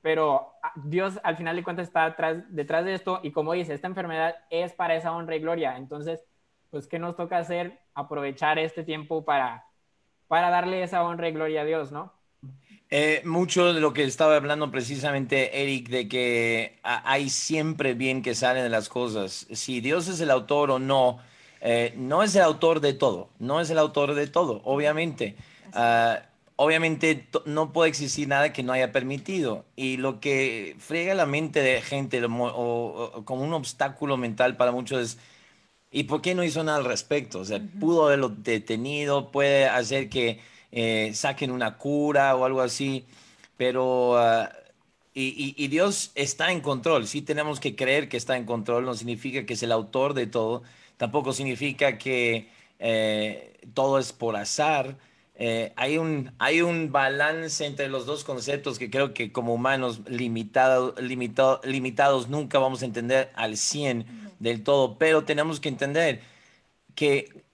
[0.00, 3.74] pero ah, Dios al final de cuentas está detrás, detrás de esto y como dice,
[3.74, 5.76] esta enfermedad es para esa honra y gloria.
[5.76, 6.24] Entonces,
[6.70, 7.80] pues, ¿qué nos toca hacer?
[7.94, 9.66] Aprovechar este tiempo para,
[10.28, 12.15] para darle esa honra y gloria a Dios, ¿no?
[12.90, 18.34] Eh, mucho de lo que estaba hablando precisamente Eric, de que hay siempre bien que
[18.34, 19.46] salen de las cosas.
[19.52, 21.18] Si Dios es el autor o no,
[21.60, 25.36] eh, no es el autor de todo, no es el autor de todo, obviamente.
[25.74, 26.16] Uh,
[26.56, 29.64] obviamente no puede existir nada que no haya permitido.
[29.76, 35.00] Y lo que friega la mente de gente o, como un obstáculo mental para muchos
[35.00, 35.18] es,
[35.90, 37.40] ¿y por qué no hizo nada al respecto?
[37.40, 40.40] O sea, pudo haberlo detenido, puede hacer que
[40.72, 43.06] eh, saquen una cura o algo así,
[43.56, 44.12] pero...
[44.12, 44.46] Uh,
[45.18, 49.46] y, Dios está en control, sí tenemos que creer que está en control, no significa
[49.46, 50.62] que es el autor de todo,
[50.98, 54.98] tampoco significa que eh, todo es por azar.
[55.36, 60.02] Eh, hay, un, hay un balance entre los dos conceptos que creo que como humanos
[60.06, 60.98] limitados
[62.28, 66.20] nunca vamos a entender al 100 del todo, pero tenemos que entender
[66.94, 67.45] que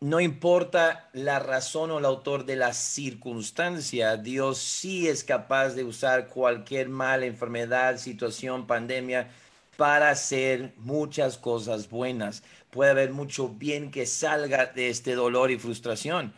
[0.00, 5.84] no importa la razón o el autor de la circunstancia, Dios sí es capaz de
[5.84, 9.30] usar cualquier mala enfermedad, situación, pandemia,
[9.76, 12.42] para hacer muchas cosas buenas
[12.76, 16.34] puede haber mucho bien que salga de este dolor y frustración.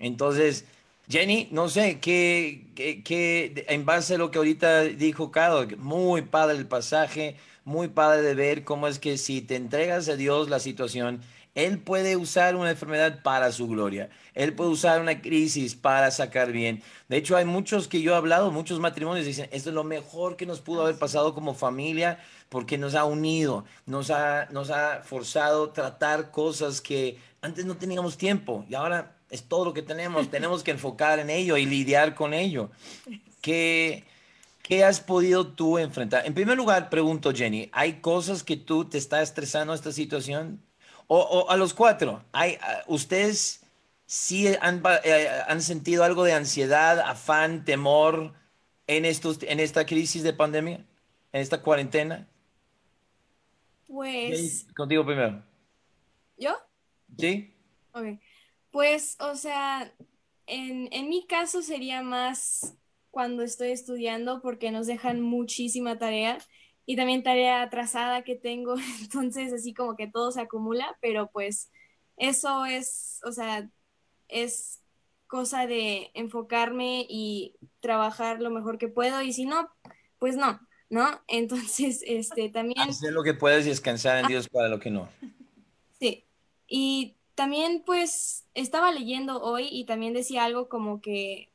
[0.00, 0.64] Entonces,
[1.08, 6.58] Jenny, no sé, ¿qué, qué, en base a lo que ahorita dijo Cado, muy padre
[6.58, 10.58] el pasaje, muy padre de ver cómo es que si te entregas a Dios la
[10.58, 11.22] situación,
[11.56, 14.10] Él puede usar una enfermedad para su gloria.
[14.34, 16.82] Él puede usar una crisis para sacar bien.
[17.08, 20.36] De hecho, hay muchos que yo he hablado, muchos matrimonios dicen, esto es lo mejor
[20.36, 22.18] que nos pudo haber pasado como familia
[22.50, 27.78] porque nos ha unido, nos ha, nos ha forzado a tratar cosas que antes no
[27.78, 31.64] teníamos tiempo y ahora es todo lo que tenemos, tenemos que enfocar en ello y
[31.64, 32.70] lidiar con ello.
[33.40, 34.04] ¿Qué,
[34.62, 36.26] ¿Qué has podido tú enfrentar?
[36.26, 40.60] En primer lugar, pregunto, Jenny, ¿hay cosas que tú te está estresando esta situación?
[41.08, 43.64] O, a los cuatro, ¿hay, ¿ustedes
[44.06, 48.34] sí han, eh, han, sentido algo de ansiedad, afán, temor
[48.88, 50.84] en, estos, en esta crisis de pandemia,
[51.32, 52.26] en esta cuarentena?
[53.86, 54.66] Pues.
[54.76, 55.44] Contigo primero.
[56.36, 56.56] ¿Yo?
[57.16, 57.54] Sí.
[57.92, 58.18] Ok.
[58.72, 59.92] Pues, o sea,
[60.46, 62.74] en, en mi caso sería más
[63.12, 66.38] cuando estoy estudiando porque nos dejan muchísima tarea
[66.86, 71.70] y también tarea atrasada que tengo, entonces así como que todo se acumula, pero pues
[72.16, 73.68] eso es, o sea,
[74.28, 74.80] es
[75.26, 79.68] cosa de enfocarme y trabajar lo mejor que puedo y si no,
[80.18, 81.20] pues no, ¿no?
[81.28, 82.88] Entonces, este, también...
[82.88, 85.08] Hacer lo que puedes y descansar en Dios para lo que no.
[85.98, 86.24] Sí,
[86.68, 91.50] y también pues estaba leyendo hoy y también decía algo como que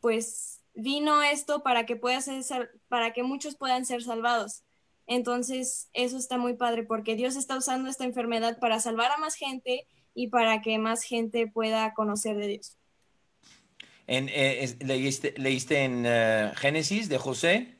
[0.00, 4.62] pues vino esto para que pueda ser, para que muchos puedan ser salvados.
[5.10, 9.34] Entonces, eso está muy padre porque Dios está usando esta enfermedad para salvar a más
[9.34, 12.76] gente y para que más gente pueda conocer de Dios.
[14.06, 17.74] En, eh, leíste, ¿Leíste en eh, Génesis de José?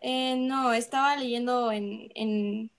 [0.00, 2.70] Eh, no, estaba leyendo en, en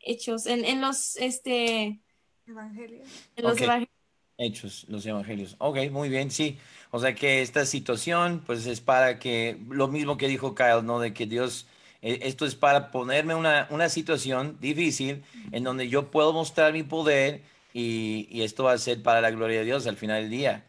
[0.00, 2.00] Hechos, en, en, los este
[2.46, 3.08] Evangelios.
[3.36, 3.90] En los evangelios.
[4.38, 5.54] Hechos, los evangelios.
[5.58, 6.56] Ok, muy bien, sí.
[6.92, 10.98] O sea que esta situación, pues es para que, lo mismo que dijo Kyle, ¿no?
[10.98, 11.66] De que Dios,
[12.02, 17.42] esto es para ponerme una, una situación difícil en donde yo puedo mostrar mi poder
[17.74, 20.64] y, esto va a ser para la gloria de Dios al final del día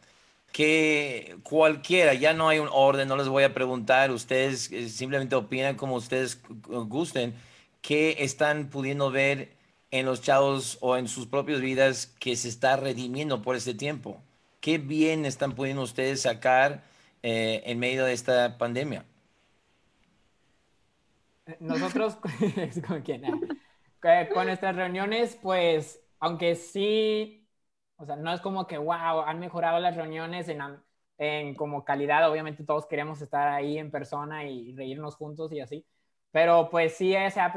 [0.52, 5.36] que cualquiera, ya no hay un orden, no les voy a preguntar, ustedes eh, simplemente
[5.36, 7.36] opinan como ustedes gusten,
[7.82, 9.52] qué están pudiendo ver
[9.92, 14.22] en los chavos o en sus propias vidas que se está redimiendo por este tiempo.
[14.60, 16.84] ¿Qué bien están pudiendo ustedes sacar
[17.24, 19.06] eh, en medio de esta pandemia?
[21.58, 22.18] Eh, nosotros,
[24.02, 27.36] con, con nuestras reuniones, pues, aunque sí
[27.98, 30.62] o sea, no es como que, wow, han mejorado las reuniones en,
[31.20, 32.30] en como calidad.
[32.32, 35.86] Obviamente todos queremos estar ahí en persona y reírnos juntos y así.
[36.32, 37.54] Pero pues sí se ha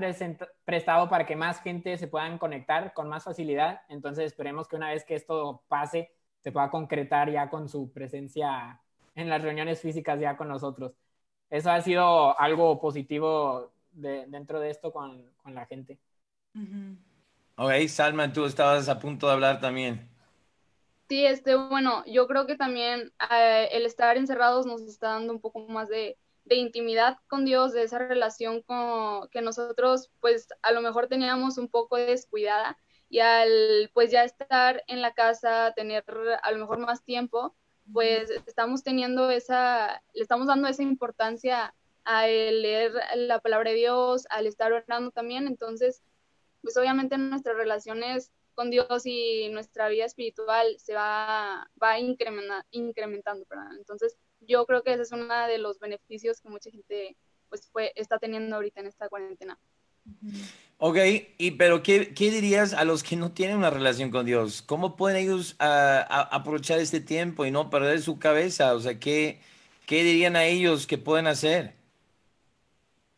[0.64, 3.82] prestado para que más gente se puedan conectar con más facilidad.
[3.88, 6.12] Entonces esperemos que una vez que esto pase,
[6.42, 8.80] se pueda concretar ya con su presencia
[9.14, 10.92] en las reuniones físicas ya con nosotros.
[11.50, 15.98] Eso ha sido algo positivo de, dentro de esto con, con la gente.
[17.56, 20.08] Ok, Salma, tú estabas a punto de hablar también.
[21.08, 25.40] Sí, este, bueno, yo creo que también eh, el estar encerrados nos está dando un
[25.40, 30.72] poco más de, de intimidad con Dios, de esa relación con, que nosotros pues a
[30.72, 32.78] lo mejor teníamos un poco descuidada
[33.08, 36.04] y al pues ya estar en la casa, tener
[36.42, 37.54] a lo mejor más tiempo,
[37.92, 41.74] pues estamos teniendo esa, le estamos dando esa importancia
[42.04, 46.02] a leer la palabra de Dios, al estar orando también, entonces
[46.62, 53.46] pues obviamente nuestras relaciones con Dios y nuestra vida espiritual se va, va incrementando,
[53.76, 57.16] entonces yo creo que ese es uno de los beneficios que mucha gente
[57.48, 59.58] pues está teniendo ahorita en esta cuarentena.
[60.78, 60.96] Ok,
[61.38, 64.62] y pero ¿qué, dirías a los que no tienen una relación con Dios?
[64.62, 68.74] ¿Cómo pueden ellos aprovechar este tiempo y no perder su cabeza?
[68.74, 69.40] O sea, ¿qué,
[69.86, 71.74] ¿qué dirían a ellos que pueden hacer?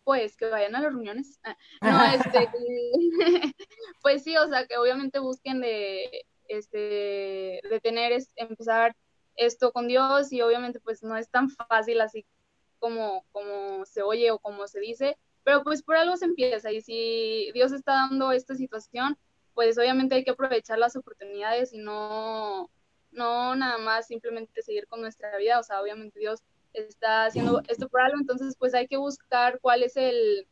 [0.05, 1.41] Pues que vayan a las reuniones.
[1.43, 2.49] Ah, no, este,
[4.03, 8.95] pues sí, o sea, que obviamente busquen de, este, de tener, empezar
[9.37, 12.25] esto con Dios y obviamente pues no es tan fácil así
[12.79, 16.81] como, como se oye o como se dice, pero pues por algo se empieza y
[16.83, 19.19] si Dios está dando esta situación,
[19.55, 22.71] pues obviamente hay que aprovechar las oportunidades y no,
[23.11, 26.43] no nada más simplemente seguir con nuestra vida, o sea, obviamente Dios
[26.75, 30.47] está haciendo esto por algo, entonces pues hay que buscar cuál es el,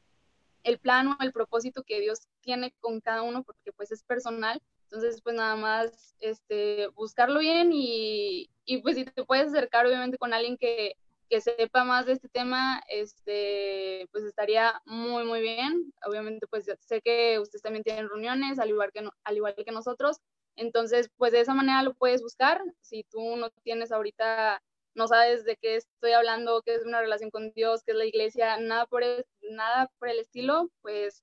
[0.63, 5.21] el plan el propósito que Dios tiene con cada uno, porque pues es personal, entonces
[5.23, 10.33] pues nada más este, buscarlo bien y, y pues si te puedes acercar obviamente con
[10.33, 10.97] alguien que,
[11.33, 15.91] que sepa más de este tema, este, pues estaría muy, muy bien.
[16.07, 20.19] Obviamente, pues sé que ustedes también tienen reuniones, al igual que, al igual que nosotros.
[20.57, 22.63] Entonces, pues de esa manera lo puedes buscar.
[22.83, 24.63] Si tú no tienes ahorita,
[24.95, 28.05] no sabes de qué estoy hablando, qué es una relación con Dios, qué es la
[28.05, 31.23] iglesia, nada por el, nada por el estilo, pues,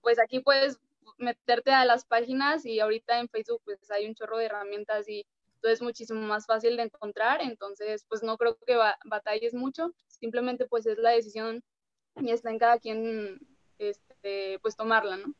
[0.00, 0.78] pues aquí puedes
[1.18, 5.26] meterte a las páginas y ahorita en Facebook pues hay un chorro de herramientas y
[5.62, 10.86] es muchísimo más fácil de encontrar, entonces pues no creo que batalles mucho, simplemente pues
[10.86, 11.62] es la decisión
[12.16, 13.40] y está en cada quien
[13.78, 15.34] este, pues tomarla, ¿no?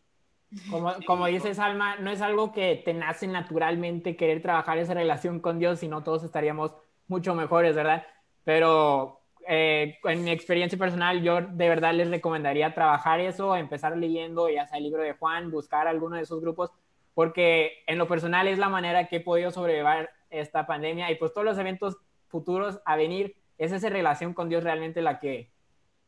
[0.71, 5.41] Como, como dices, Alma, no es algo que te nace naturalmente querer trabajar esa relación
[5.41, 6.73] con Dios, sino todos estaríamos
[7.09, 8.07] mucho mejores, ¿verdad?
[8.45, 14.49] Pero eh, en mi experiencia personal, yo de verdad les recomendaría trabajar eso, empezar leyendo
[14.49, 16.71] ya sea el libro de Juan, buscar alguno de esos grupos,
[17.15, 21.33] porque en lo personal es la manera que he podido sobrevivir esta pandemia y pues
[21.33, 21.97] todos los eventos
[22.27, 25.51] futuros a venir, es esa relación con Dios realmente la que,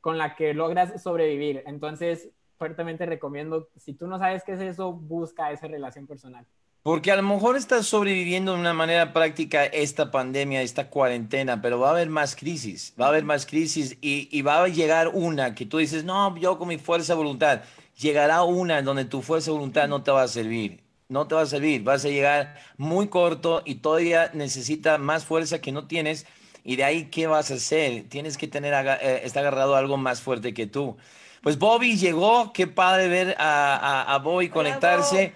[0.01, 1.63] con la que logras sobrevivir.
[1.67, 6.47] Entonces, fuertemente recomiendo, si tú no sabes qué es eso, busca esa relación personal.
[6.83, 11.79] Porque a lo mejor estás sobreviviendo de una manera práctica esta pandemia, esta cuarentena, pero
[11.79, 15.09] va a haber más crisis, va a haber más crisis y, y va a llegar
[15.09, 17.63] una que tú dices, no, yo con mi fuerza de voluntad,
[17.99, 21.35] llegará una en donde tu fuerza de voluntad no te va a servir no te
[21.35, 25.87] va a servir, vas a llegar muy corto y todavía necesita más fuerza que no
[25.87, 26.27] tienes
[26.65, 30.21] y de ahí qué vas a hacer, tienes que tener, eh, está agarrado algo más
[30.21, 30.97] fuerte que tú.
[31.43, 35.33] Pues Bobby llegó, qué padre ver a, Bobby conectarse.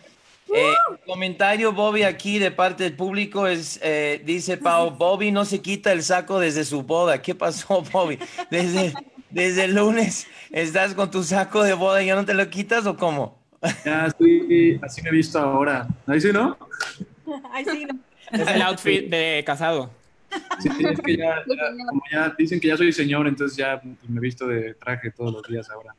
[0.54, 0.74] Eh,
[1.06, 5.92] comentario Bobby aquí de parte del público es, eh, dice Pau, Bobby no se quita
[5.92, 7.22] el saco desde su boda.
[7.22, 8.18] ¿Qué pasó Bobby?
[8.50, 8.92] Desde,
[9.30, 12.86] desde el lunes estás con tu saco de boda y ya no te lo quitas
[12.86, 13.38] o cómo?
[13.84, 15.86] Ya estoy, así me he visto ahora.
[16.06, 16.56] ¿Ahí sí, no?
[17.52, 17.98] Ahí sí, no.
[18.30, 19.90] Es el outfit de casado.
[20.60, 24.20] Sí, es que ya, como ya dicen que ya soy señor, entonces ya me he
[24.20, 25.94] visto de traje todos los días ahora.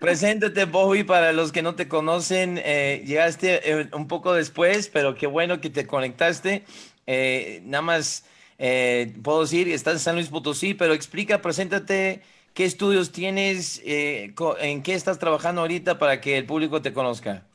[0.00, 2.60] Preséntate, Bobby, para los que no te conocen.
[2.64, 6.64] Eh, llegaste eh, un poco después, pero qué bueno que te conectaste.
[7.06, 8.24] Eh, nada más
[8.56, 12.22] puedo decir, estás en San Luis Potosí, pero explica, preséntate
[12.54, 13.82] ¿Qué estudios tienes?
[13.84, 17.48] ¿En qué estás trabajando ahorita para que el público te conozca?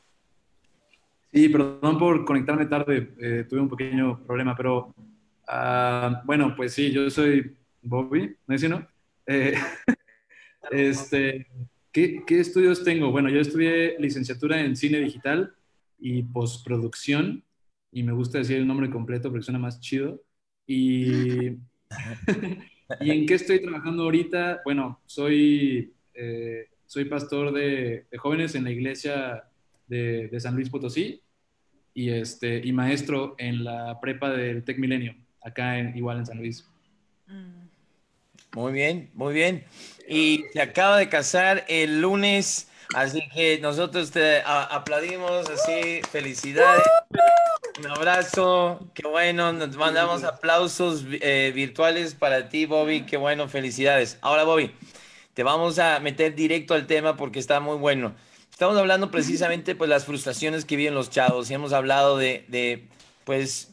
[1.32, 4.94] Sí, perdón por conectarme tarde, tuve un pequeño problema, pero
[5.48, 8.86] ah, bueno, pues sí, yo soy Bobby, ¿no es no?
[9.26, 9.54] Eh,
[10.70, 11.46] este,
[11.92, 13.10] ¿qué, ¿qué, estudios tengo?
[13.10, 15.54] Bueno, yo estudié licenciatura en cine digital
[15.98, 17.44] y postproducción,
[17.92, 20.22] y me gusta decir el nombre completo porque suena más chido.
[20.66, 21.56] Y
[23.00, 24.62] ¿Y en qué estoy trabajando ahorita?
[24.64, 29.44] Bueno, soy, eh, soy pastor de, jóvenes en la iglesia
[29.86, 31.22] de, San Luis Potosí
[31.94, 36.38] y, este, y maestro en la prepa del Tec Milenio, acá en, igual en San
[36.38, 36.68] Luis.
[37.26, 37.59] Mm.
[38.54, 39.64] Muy bien, muy bien.
[40.08, 46.82] Y se acaba de casar el lunes, así que nosotros te aplaudimos, así, felicidades.
[47.78, 54.18] Un abrazo, qué bueno, nos mandamos aplausos eh, virtuales para ti, Bobby, qué bueno, felicidades.
[54.20, 54.74] Ahora, Bobby,
[55.34, 58.14] te vamos a meter directo al tema porque está muy bueno.
[58.50, 62.88] Estamos hablando precisamente pues las frustraciones que viven los chavos y hemos hablado de, de
[63.24, 63.69] pues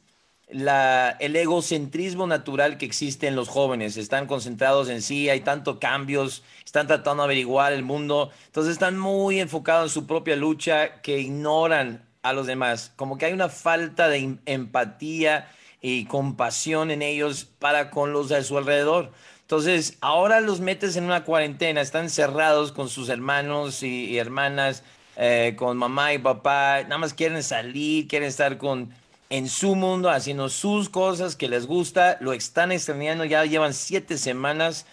[0.48, 3.98] el egocentrismo natural que existe en los jóvenes.
[3.98, 8.98] Están concentrados en sí, hay tantos cambios, están tratando de averiguar el mundo, entonces están
[8.98, 12.94] muy enfocados en su propia lucha que ignoran a los demás.
[12.96, 15.50] Como que hay una falta de em- empatía
[15.82, 19.12] y compasión en ellos para con los de su alrededor.
[19.42, 24.84] Entonces, ahora los metes en una cuarentena, están cerrados con sus hermanos y, y hermanas,
[25.16, 28.94] eh, con mamá y papá, nada más quieren salir, quieren estar con
[29.30, 34.18] en su mundo, haciendo sus cosas que les gusta, lo están extrañando, ya llevan siete
[34.18, 34.86] semanas.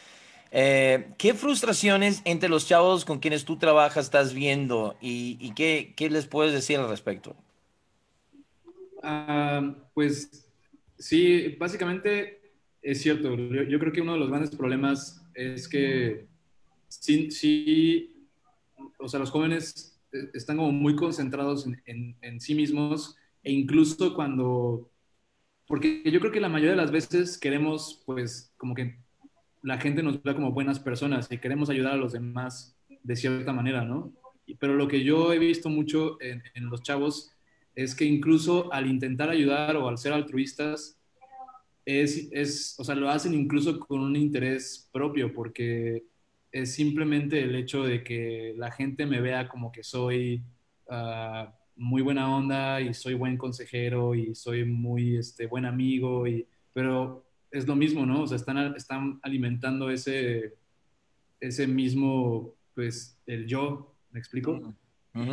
[0.50, 5.94] Eh, ¿Qué frustraciones entre los chavos con quienes tú trabajas estás viendo y, y qué,
[5.96, 7.34] qué les puedes decir al respecto?
[9.02, 10.48] Ah, pues
[10.98, 12.40] sí, básicamente
[12.82, 13.34] es cierto.
[13.36, 16.26] Yo, yo creo que uno de los grandes problemas es que
[16.88, 18.28] sí, sí,
[18.98, 23.52] o sea, los jóvenes eh, están como muy concentrados en, en, en sí mismos e
[23.52, 24.90] incluso cuando,
[25.66, 28.98] porque yo creo que la mayoría de las veces queremos, pues, como que
[29.62, 33.52] la gente nos vea como buenas personas y queremos ayudar a los demás de cierta
[33.52, 34.12] manera, ¿no?
[34.58, 37.30] Pero lo que yo he visto mucho en, en los chavos
[37.74, 40.98] es que incluso al intentar ayudar o al ser altruistas,
[41.84, 46.04] es, es, o sea, lo hacen incluso con un interés propio, porque
[46.50, 50.42] es simplemente el hecho de que la gente me vea como que soy
[50.88, 56.46] ah, muy buena onda y soy buen consejero y soy muy este, buen amigo, y,
[56.72, 58.22] pero es lo mismo, ¿no?
[58.22, 60.54] O sea, están, están alimentando ese,
[61.40, 64.74] ese mismo, pues, el yo, ¿me explico?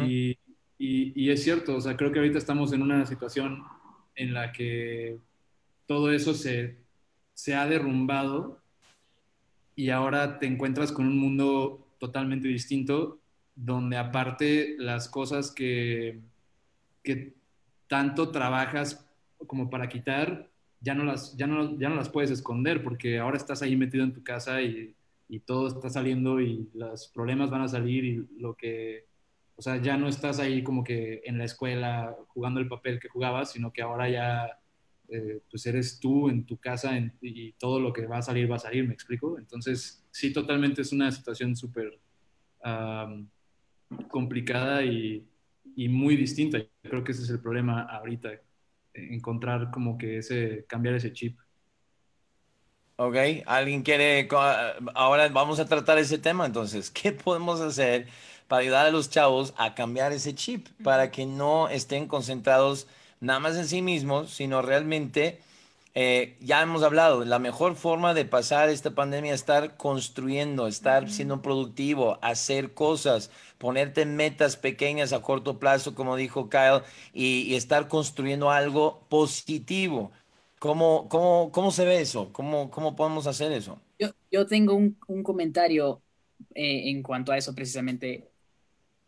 [0.07, 0.37] Y,
[0.77, 3.63] y- y es cierto, o sea, creo que ahorita estamos en una situación
[4.15, 5.17] en la que
[5.87, 6.77] todo eso se,
[7.33, 8.59] se ha derrumbado
[9.75, 13.19] y ahora te encuentras con un mundo totalmente distinto,
[13.55, 16.19] donde aparte las cosas que,
[17.03, 17.35] que
[17.87, 19.05] tanto trabajas
[19.47, 20.49] como para quitar,
[20.79, 24.03] ya no las, ya no, ya no las puedes esconder, porque ahora estás ahí metido
[24.03, 24.95] en tu casa y,
[25.29, 29.05] y todo está saliendo y los problemas van a salir y lo que,
[29.55, 33.09] o sea, ya no estás ahí como que en la escuela jugando el papel que
[33.09, 34.59] jugabas, sino que ahora ya,
[35.07, 36.91] eh, pues eres tú en tu casa
[37.21, 39.37] y todo lo que va a salir va a salir, ¿me explico?
[39.37, 41.99] Entonces, sí, totalmente es una situación súper
[44.09, 45.25] complicada y,
[45.75, 46.59] y muy distinta.
[46.81, 48.29] Creo que ese es el problema ahorita,
[48.93, 51.37] encontrar como que ese, cambiar ese chip.
[52.97, 53.15] Ok,
[53.47, 54.27] ¿alguien quiere?
[54.93, 58.07] Ahora vamos a tratar ese tema, entonces, ¿qué podemos hacer
[58.47, 62.87] para ayudar a los chavos a cambiar ese chip para que no estén concentrados
[63.19, 65.39] nada más en sí mismos, sino realmente,
[65.93, 71.09] eh, ya hemos hablado, la mejor forma de pasar esta pandemia es estar construyendo, estar
[71.09, 76.83] siendo productivo, hacer cosas, ponerte metas pequeñas a corto plazo, como dijo Kyle,
[77.13, 80.11] y, y estar construyendo algo positivo.
[80.59, 82.31] ¿Cómo, cómo, cómo se ve eso?
[82.31, 83.81] ¿Cómo, cómo podemos hacer eso?
[83.97, 86.03] Yo, yo tengo un, un comentario
[86.53, 88.29] eh, en cuanto a eso precisamente.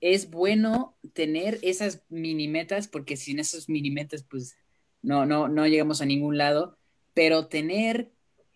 [0.01, 4.57] Es bueno tener esas mini metas, porque sin esas mini metas, pues
[5.03, 6.77] no, no, no llegamos a ningún lado,
[7.13, 8.11] pero tener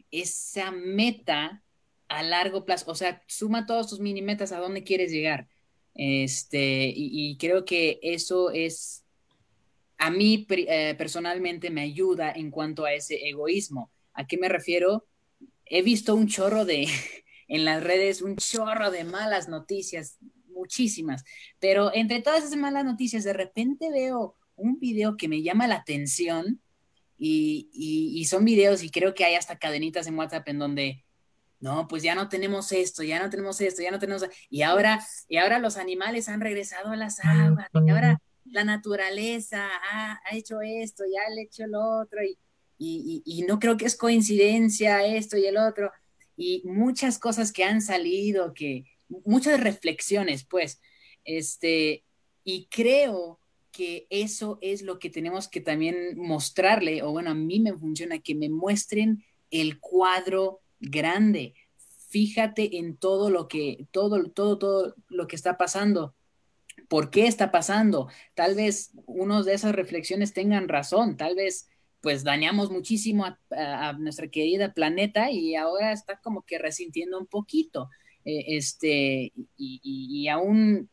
[0.10, 1.64] esa meta
[2.08, 5.48] a largo plazo, o sea, suma todas tus mini metas a dónde quieres llegar.
[5.94, 9.04] Este, y, creo que eso es,
[9.98, 13.92] a mí eh, personalmente me ayuda en cuanto a ese egoísmo.
[14.14, 15.06] ¿A qué me refiero?
[15.66, 16.88] He visto un chorro de,
[17.48, 20.18] en las redes, un chorro de malas noticias,
[20.50, 21.24] muchísimas,
[21.60, 25.76] pero entre todas esas malas noticias, de repente veo un video que me llama la
[25.76, 26.62] atención
[27.18, 31.06] y, y, y son videos y creo que hay hasta cadenitas en WhatsApp en donde
[31.60, 35.04] no, pues ya no tenemos esto, ya no tenemos esto, ya no tenemos y ahora
[35.28, 40.36] y ahora los animales han regresado a las aguas y ahora la naturaleza ha, ha
[40.36, 42.38] hecho esto, ya le hecho el otro y,
[42.78, 45.92] y, y, y no creo que es coincidencia esto y el otro.
[46.36, 48.86] Y muchas cosas que han salido que
[49.26, 50.80] muchas reflexiones pues
[51.24, 52.04] este
[52.44, 53.40] y creo
[53.78, 58.18] que eso es lo que tenemos que también mostrarle, o bueno, a mí me funciona,
[58.18, 61.54] que me muestren el cuadro grande.
[62.10, 66.16] Fíjate en todo lo que, todo, todo, todo lo que está pasando.
[66.88, 68.10] ¿Por qué está pasando?
[68.34, 71.70] Tal vez unos de esas reflexiones tengan razón, tal vez
[72.02, 77.90] pues dañamos muchísimo a, nuestra querida planeta y ahora está como que resintiendo un poquito.
[78.26, 80.90] Eh, este, y aún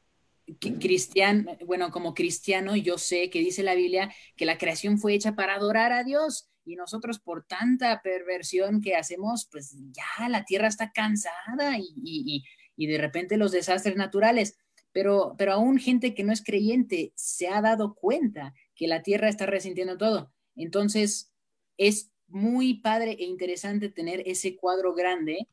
[0.81, 5.35] cristiano, bueno, como cristiano, yo sé que dice la Biblia que la creación fue hecha
[5.35, 10.69] para adorar a Dios y nosotros por tanta perversión que hacemos, pues ya la tierra
[10.69, 12.45] está cansada y,
[12.77, 14.57] de repente los desastres naturales.
[14.93, 19.29] Pero, pero aún gente que no es creyente se ha dado cuenta que la tierra
[19.29, 20.33] está resintiendo todo.
[20.55, 21.33] Entonces,
[21.77, 25.49] es muy padre e interesante tener ese cuadro grande,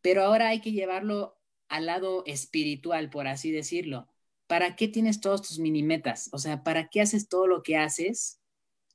[0.00, 4.11] pero ahora hay que llevarlo al lado espiritual, por así decirlo.
[4.52, 6.28] ¿Para qué tienes todos tus mini metas?
[6.30, 8.38] O sea, ¿para qué haces todo lo que haces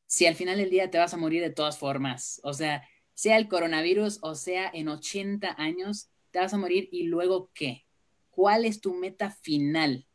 [0.06, 2.40] si al final del día te vas a morir de todas formas?
[2.44, 7.06] O sea, sea el coronavirus o sea en 80 años, te vas a morir y
[7.06, 7.88] luego qué?
[8.30, 10.06] ¿Cuál es tu meta final?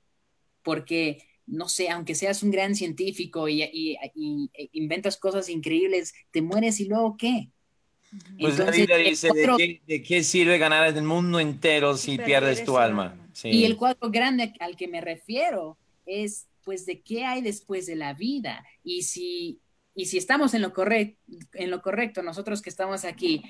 [0.62, 6.78] Porque no sé, aunque seas un gran científico y, e inventas cosas increíbles, te mueres
[6.78, 7.50] y luego qué?
[8.38, 13.21] Pues la Biblia dice, ¿de, qué, sirve ganar el mundo entero si pierdes tu alma?
[13.44, 17.96] Y el cuadro grande al que me refiero es, pues, de qué hay después de
[17.96, 18.64] la vida.
[18.84, 19.60] Y si,
[19.94, 20.72] y si estamos en lo,
[21.54, 23.42] en lo correcto, nosotros que estamos aquí,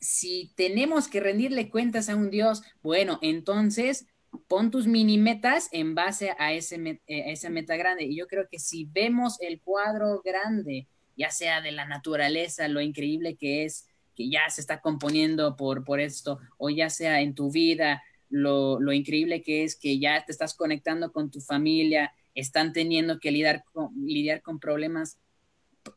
[0.00, 4.06] si tenemos que rendirle cuentas a un Dios, bueno, entonces
[4.48, 8.04] pon tus mini metas en base a, ese, eh, a esa meta grande.
[8.04, 12.80] Y yo creo que si vemos el cuadro grande, ya sea de la naturaleza, lo
[12.80, 17.34] increíble que es, que ya se está componiendo por, por esto, o ya sea en
[17.34, 22.72] tu vida, lo, increíble que es que ya te estás conectando con tu familia, están
[22.72, 25.18] teniendo que lidiar con, lidiar con problemas.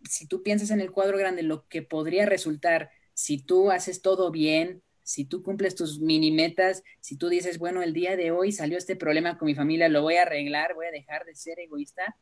[0.10, 4.32] Si tú piensas en el cuadro grande, lo que podría resultar si tú haces todo
[4.32, 8.52] bien, si tú cumples tus mini metas, si tú dices, bueno, el día de hoy
[8.52, 11.60] salió este problema con mi familia, lo voy a arreglar, voy a dejar de ser
[11.60, 12.16] egoísta,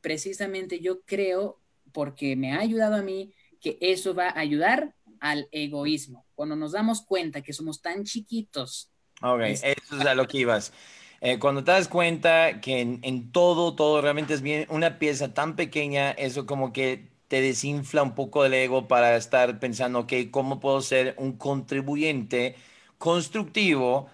[0.00, 1.58] precisamente yo creo,
[1.92, 6.24] porque me ha ayudado a mí, que eso va a ayudar al egoísmo.
[6.34, 8.91] Cuando nos damos cuenta que somos tan chiquitos.
[9.22, 10.72] Ok, eso es a lo que ibas.
[11.20, 15.32] Eh, cuando te das cuenta que en, en, todo, todo realmente es bien, una pieza
[15.34, 20.12] tan pequeña, eso como que te desinfla un poco el ego para estar pensando, ok,
[20.32, 22.56] ¿cómo puedo ser un contribuyente
[22.98, 24.08] constructivo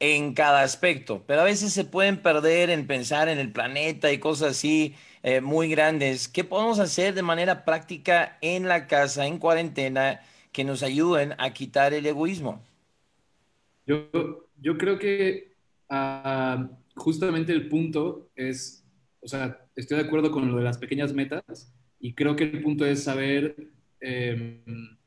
[0.00, 1.24] en cada aspecto?
[1.26, 5.40] Pero a veces se pueden perder en pensar en el planeta y cosas así eh,
[5.40, 6.28] muy grandes.
[6.28, 10.20] ¿Qué podemos hacer de manera práctica en la casa, en cuarentena,
[10.52, 12.62] que nos ayuden a quitar el egoísmo?
[13.86, 15.54] Yo, yo creo que
[15.88, 18.84] ah, justamente el punto es,
[19.20, 22.62] o sea, estoy de acuerdo con lo de las pequeñas metas, y creo que el
[22.62, 23.70] punto es saber
[24.00, 24.60] em,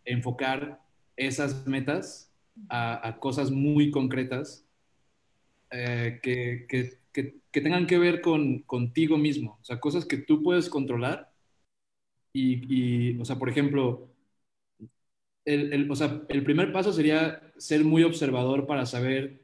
[0.05, 0.81] enfocar
[1.17, 2.31] esas metas
[2.69, 4.65] a, cosas muy concretas
[5.71, 10.41] eh, que, que, que, tengan que ver con, contigo mismo, o sea, cosas que tú
[10.41, 11.31] puedes controlar.
[12.31, 14.09] Y, y o sea, por ejemplo,
[15.45, 19.41] el, el, o sea, el primer paso sería ser muy observador para saber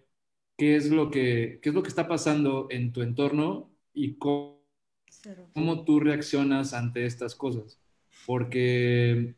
[0.57, 4.61] qué es lo que, qué es lo que está pasando en tu entorno y cómo
[5.53, 7.79] cómo tú reaccionas ante estas cosas.
[8.25, 9.35] Porque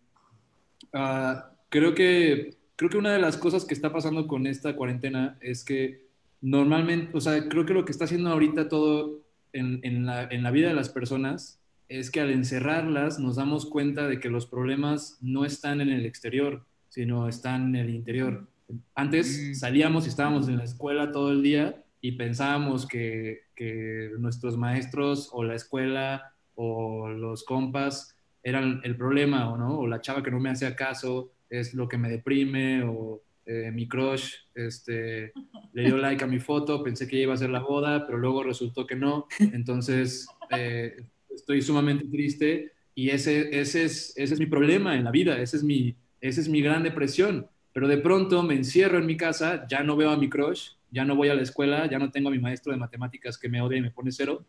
[0.93, 5.37] ah, creo, que, creo que una de las cosas que está pasando con esta cuarentena
[5.41, 6.07] es que
[6.41, 9.21] normalmente, o sea, creo que lo que está haciendo ahorita todo
[9.53, 11.59] en, en, la, en la vida de las personas
[11.99, 16.05] es que al encerrarlas nos damos cuenta de que los problemas no están en el
[16.05, 18.47] exterior, sino están en el interior.
[18.95, 19.53] Antes mm.
[19.53, 25.29] salíamos y estábamos en la escuela todo el día y pensábamos que, que, nuestros maestros
[25.31, 30.31] o la escuela o los compas eran el problema o no, o la chava que
[30.31, 35.31] no me hacía caso es lo que me deprime o eh, mi crush este,
[35.73, 38.43] le dio like a mi foto, pensé que iba a ser la boda, pero luego
[38.43, 40.27] resultó que no, entonces
[40.57, 41.05] eh,
[41.35, 45.57] estoy sumamente triste y ese, ese, es, ese es mi problema en la vida, ese
[45.57, 49.65] es mi, ese es mi gran depresión, pero de pronto me encierro en mi casa,
[49.67, 52.29] ya no veo a mi crush, ya no voy a la escuela, ya no tengo
[52.29, 54.45] a mi maestro de matemáticas que me odia y me pone cero,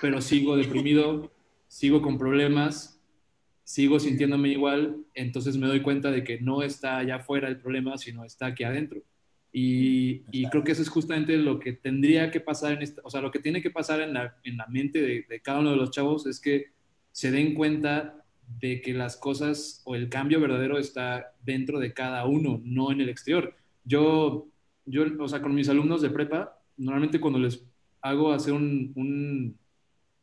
[0.00, 1.30] pero sigo deprimido,
[1.68, 2.98] sigo con problemas,
[3.62, 7.98] sigo sintiéndome igual, entonces me doy cuenta de que no está allá afuera el problema,
[7.98, 9.02] sino está aquí adentro.
[9.52, 13.20] Y, creo que eso es justamente lo que tendría que pasar en esta, o sea,
[13.20, 15.76] lo que tiene que pasar en la, en la mente de, de, cada uno de
[15.76, 16.66] los chavos es que
[17.12, 18.24] se den cuenta
[18.60, 23.00] de que las cosas o el cambio verdadero está dentro de cada uno, no en
[23.00, 23.56] el exterior.
[23.84, 24.50] Yo
[24.90, 27.64] yo, o sea, con mis alumnos de prepa, normalmente cuando les
[28.00, 29.58] hago hacer un, un,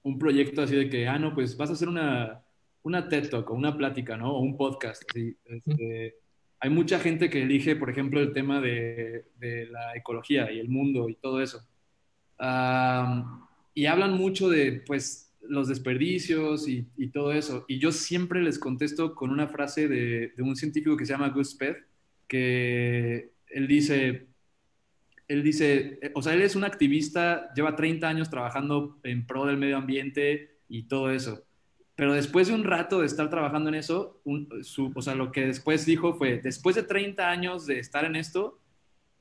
[0.04, 2.44] un proyecto así de que, ah, no, pues vas a hacer una,
[2.84, 4.34] una TED Talk o una plática, ¿no?
[4.34, 5.04] O un podcast.
[5.10, 6.16] Así, este,
[6.60, 11.10] hay mucha gente que elige, por ejemplo, el tema de, la ecología y el mundo
[11.10, 11.68] y todo eso.
[13.74, 17.66] y hablan mucho de, pues, los desperdicios y, todo eso.
[17.68, 21.56] Y yo siempre les contesto con una frase de, un científico que se llama Gus
[21.56, 21.78] Peth,
[22.28, 24.28] que él dice,
[25.28, 29.46] él dice, eh, o sea, él es un activista, lleva 30 años trabajando en pro
[29.46, 31.47] del medio ambiente y todo eso.
[31.98, 35.84] Pero después de un rato de estar trabajando en eso, o sea, lo que después
[35.84, 38.60] dijo fue, después de 30 años de estar en esto,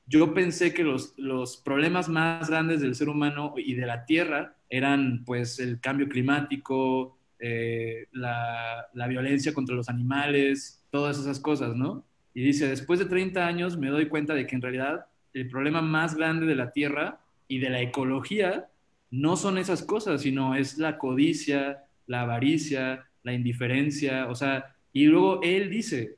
[0.05, 4.55] yo pensé que los, los problemas más grandes del ser humano y de la Tierra
[4.69, 11.75] eran pues el cambio climático, eh, la, la, violencia contra los animales, todas esas cosas,
[11.75, 12.05] ¿no?
[12.35, 15.81] Y dice, después de 30 años me doy cuenta de que en realidad el problema
[15.81, 18.69] más grande de la Tierra y de la ecología
[19.09, 25.05] no son esas cosas, sino es la codicia, la avaricia, la indiferencia, o sea, y
[25.05, 26.17] luego él dice,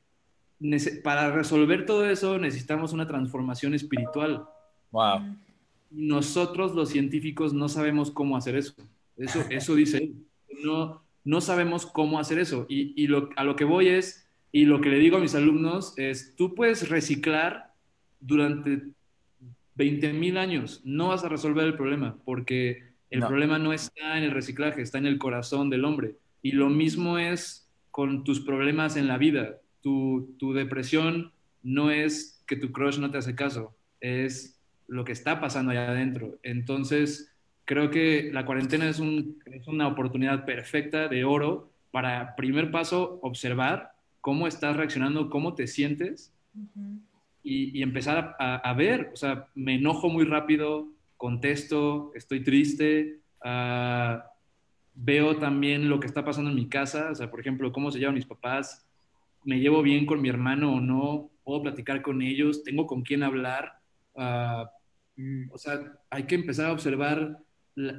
[1.02, 4.44] para resolver todo eso necesitamos una transformación espiritual.
[4.90, 5.36] Wow.
[5.90, 8.74] Nosotros los científicos no sabemos cómo hacer eso.
[9.16, 10.14] Eso, eso dice él.
[10.64, 12.66] No, no sabemos cómo hacer eso.
[12.68, 15.34] Y, y lo, a lo que voy es, y lo que le digo a mis
[15.34, 17.72] alumnos es, tú puedes reciclar
[18.20, 18.82] durante
[19.76, 24.24] 20 mil años, no vas a resolver el problema, porque el problema no está en
[24.24, 26.16] el reciclaje, está en el corazón del hombre.
[26.42, 31.32] Y lo mismo es con tus problemas en la vida tu, tu depresión
[31.62, 35.90] no es que tu crush no te hace caso, es lo que está pasando allá
[35.90, 36.38] adentro.
[36.42, 37.32] Entonces,
[37.64, 43.18] creo que la cuarentena es, un, es una oportunidad perfecta de oro para, primer paso,
[43.22, 46.32] observar cómo estás reaccionando, cómo te sientes
[47.42, 50.88] y, y, empezar a, a, ver, o sea, me enojo muy rápido,
[51.20, 54.18] contesto, estoy triste, uh,
[54.94, 57.98] veo también lo que está pasando en mi casa, o sea, por ejemplo, cómo se
[57.98, 58.88] llevan mis papás,
[59.44, 63.22] me llevo bien con mi hermano o no, puedo platicar con ellos, tengo con quién
[63.22, 63.74] hablar.
[64.16, 64.70] Ah,
[65.52, 67.38] o sea, hay que empezar a observar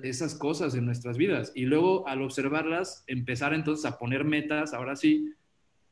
[0.01, 4.95] esas cosas en nuestras vidas y luego al observarlas, empezar entonces a poner metas, ahora
[4.95, 5.32] sí,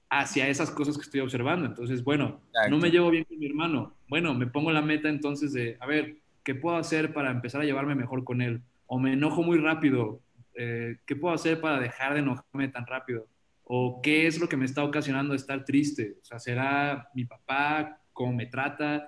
[0.09, 1.67] hacia esas cosas que estoy observando.
[1.67, 3.93] Entonces, bueno, no me llevo bien con mi hermano.
[4.07, 7.65] Bueno, me pongo la meta entonces de, a ver, ¿qué puedo hacer para empezar a
[7.65, 8.61] llevarme mejor con él?
[8.87, 10.21] O me enojo muy rápido.
[10.55, 13.27] Eh, ¿Qué puedo hacer para dejar de enojarme tan rápido?
[13.71, 16.17] o qué es lo que me está ocasionando estar triste.
[16.23, 19.07] O sea, será mi papá, cómo me trata,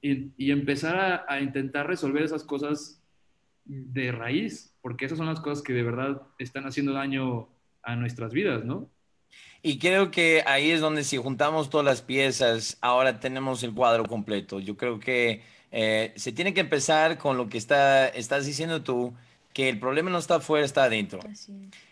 [0.00, 3.02] y, empezar a, intentar resolver esas cosas
[3.66, 7.50] de raíz, porque esas son las cosas que de verdad están haciendo daño
[7.82, 8.88] a nuestras vidas, ¿no?
[9.60, 14.06] Y creo que ahí es donde si juntamos todas las piezas, ahora tenemos el cuadro
[14.06, 14.60] completo.
[14.60, 19.14] Yo creo que eh, se tiene que empezar con lo que está, estás diciendo tú,
[19.52, 21.20] que el problema no está afuera, está adentro.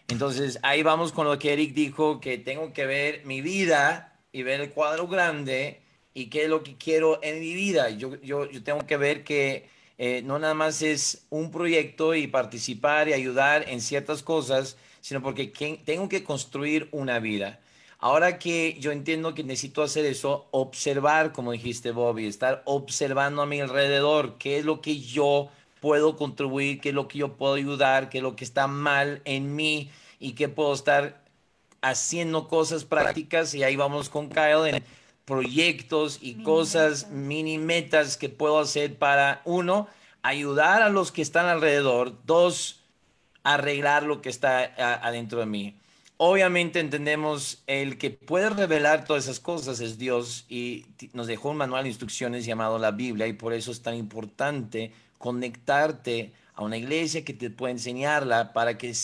[0.08, 4.42] Entonces ahí vamos con lo que Eric dijo, que tengo que ver mi vida y
[4.42, 5.80] ver el cuadro grande
[6.14, 7.90] y qué es lo que quiero en mi vida.
[7.90, 9.68] Yo, yo, yo tengo que ver que
[9.98, 15.22] eh, no nada más es un proyecto y participar y ayudar en ciertas cosas, sino
[15.22, 15.46] porque
[15.84, 17.60] tengo que construir una vida.
[18.06, 23.46] Ahora que yo entiendo que necesito hacer eso, observar, como dijiste Bobby, estar observando a
[23.46, 25.48] mi alrededor, qué es lo que yo
[25.80, 29.22] puedo contribuir, qué es lo que yo puedo ayudar, qué es lo que está mal
[29.24, 29.90] en mí
[30.20, 31.20] y qué puedo estar
[31.80, 33.54] haciendo cosas prácticas.
[33.54, 34.84] Y ahí vamos con Kyle en
[35.24, 39.88] proyectos y cosas, mini metas que puedo hacer para uno,
[40.22, 42.84] ayudar a los que están alrededor, dos,
[43.42, 44.62] arreglar lo que está
[45.02, 45.74] adentro de mí.
[46.18, 51.58] Obviamente entendemos el que puede revelar todas esas cosas es Dios y nos dejó un
[51.58, 56.78] manual de instrucciones llamado la Biblia y por eso es tan importante conectarte a una
[56.78, 58.94] iglesia que te pueda enseñarla para que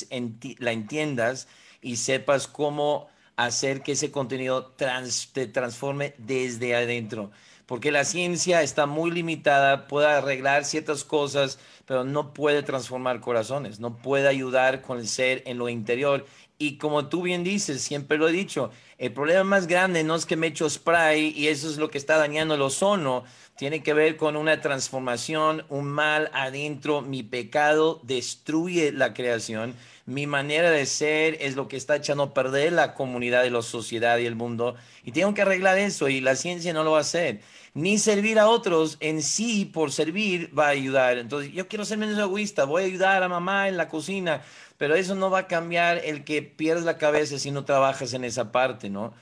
[0.59, 1.49] la entiendas
[1.83, 7.31] y sepas cómo hacer que ese contenido te transforme desde adentro.
[7.67, 13.81] Porque la ciencia está muy limitada, puede arreglar ciertas cosas, pero no puede transformar corazones,
[13.81, 16.27] no puede ayudar con el ser en lo interior.
[16.63, 20.27] Y como tú bien dices, siempre lo he dicho, el problema más grande no es
[20.27, 23.25] que me echo spray y eso es lo que está dañando el ozono,
[23.57, 27.03] tiene que ver con una transformación, un mal adentro.
[27.03, 29.75] Mi pecado destruye la creación.
[30.07, 33.63] Mi manera de ser es lo que está echando a perder la comunidad y la
[33.63, 34.77] sociedad y el mundo.
[35.03, 37.41] Y tengo que arreglar eso y la ciencia no lo va a hacer.
[37.75, 41.19] Ni servir a otros en sí por servir va a ayudar.
[41.19, 44.43] Entonces, yo quiero ser menos egoísta, voy a ayudar a mamá en la cocina,
[44.77, 48.25] pero eso no va a cambiar el que pierdes la cabeza si no trabajas en
[48.25, 49.15] esa parte, ¿no?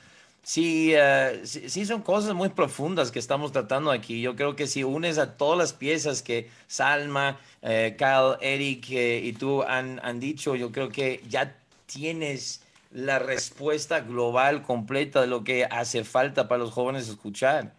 [0.55, 4.21] Eh, sí, sí, son cosas muy profundas que estamos tratando aquí.
[4.21, 9.21] Yo creo que si unes a todas las piezas que Salma, eh, Cal, Eric eh,
[9.23, 15.27] y tú han, han dicho, yo creo que ya tienes la respuesta global completa de
[15.27, 17.73] lo que hace falta para los jóvenes escuchar.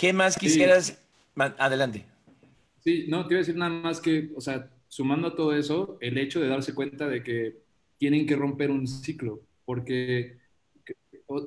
[0.00, 0.98] ¿Qué más quisieras?
[1.36, 2.06] Adelante.
[2.78, 5.98] Sí, no, te iba a decir nada más que, o sea, sumando a todo eso,
[6.00, 7.58] el hecho de darse cuenta de que
[7.98, 10.38] tienen que romper un ciclo, porque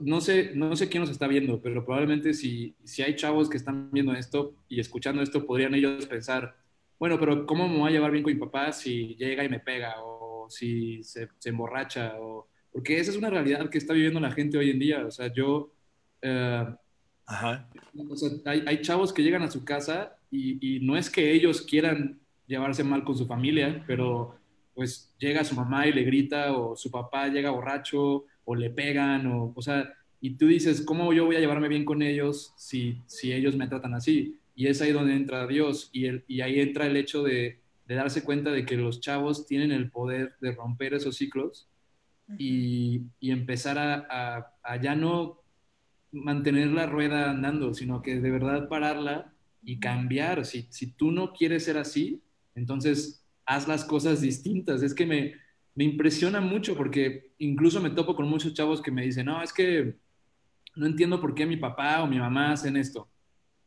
[0.01, 3.57] no sé, no sé quién nos está viendo, pero probablemente si, si hay chavos que
[3.57, 6.55] están viendo esto y escuchando esto, podrían ellos pensar,
[6.99, 9.61] bueno, pero ¿cómo me voy a llevar bien con mi papá si llega y me
[9.61, 12.19] pega o si se, se emborracha?
[12.19, 12.47] O...
[12.71, 15.07] Porque esa es una realidad que está viviendo la gente hoy en día.
[15.07, 15.73] O sea, yo...
[16.21, 16.65] eh,
[18.45, 23.03] Hay, chavos que llegan a su casa y, no es que ellos quieran llevarse mal
[23.03, 24.35] con su familia, pero
[24.73, 29.27] pues llega su mamá y le grita o su papá llega borracho o le pegan
[29.27, 32.97] o, o sea, y tú dices, ¿cómo yo voy a llevarme bien con ellos si,
[33.05, 34.39] si ellos me tratan así?
[34.55, 38.23] Y es ahí donde entra Dios y, y ahí entra el hecho de, de darse
[38.23, 41.67] cuenta de que los chavos tienen el poder de romper esos ciclos
[42.37, 45.42] y, y empezar a, a- a ya no
[46.13, 49.33] mantener la rueda andando, sino que de verdad pararla
[49.63, 50.45] y cambiar.
[50.45, 52.21] Si, si tú no quieres ser así,
[52.55, 54.83] entonces haz las cosas distintas.
[54.83, 55.33] Es que me,
[55.75, 59.51] me impresiona mucho porque incluso me topo con muchos chavos que me dicen, no, es
[59.51, 59.95] que
[60.75, 63.09] no entiendo por qué mi papá o mi mamá hacen esto.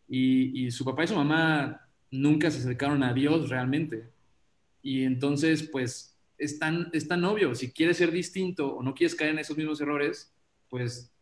[0.09, 1.81] Y, y su papá y su mamá
[2.11, 4.09] nunca se acercaron a Dios realmente.
[4.83, 9.15] Y entonces, pues, es tan, es tan obvio, si quieres ser distinto o no quieres
[9.15, 10.35] caer en esos mismos errores,
[10.69, 11.13] pues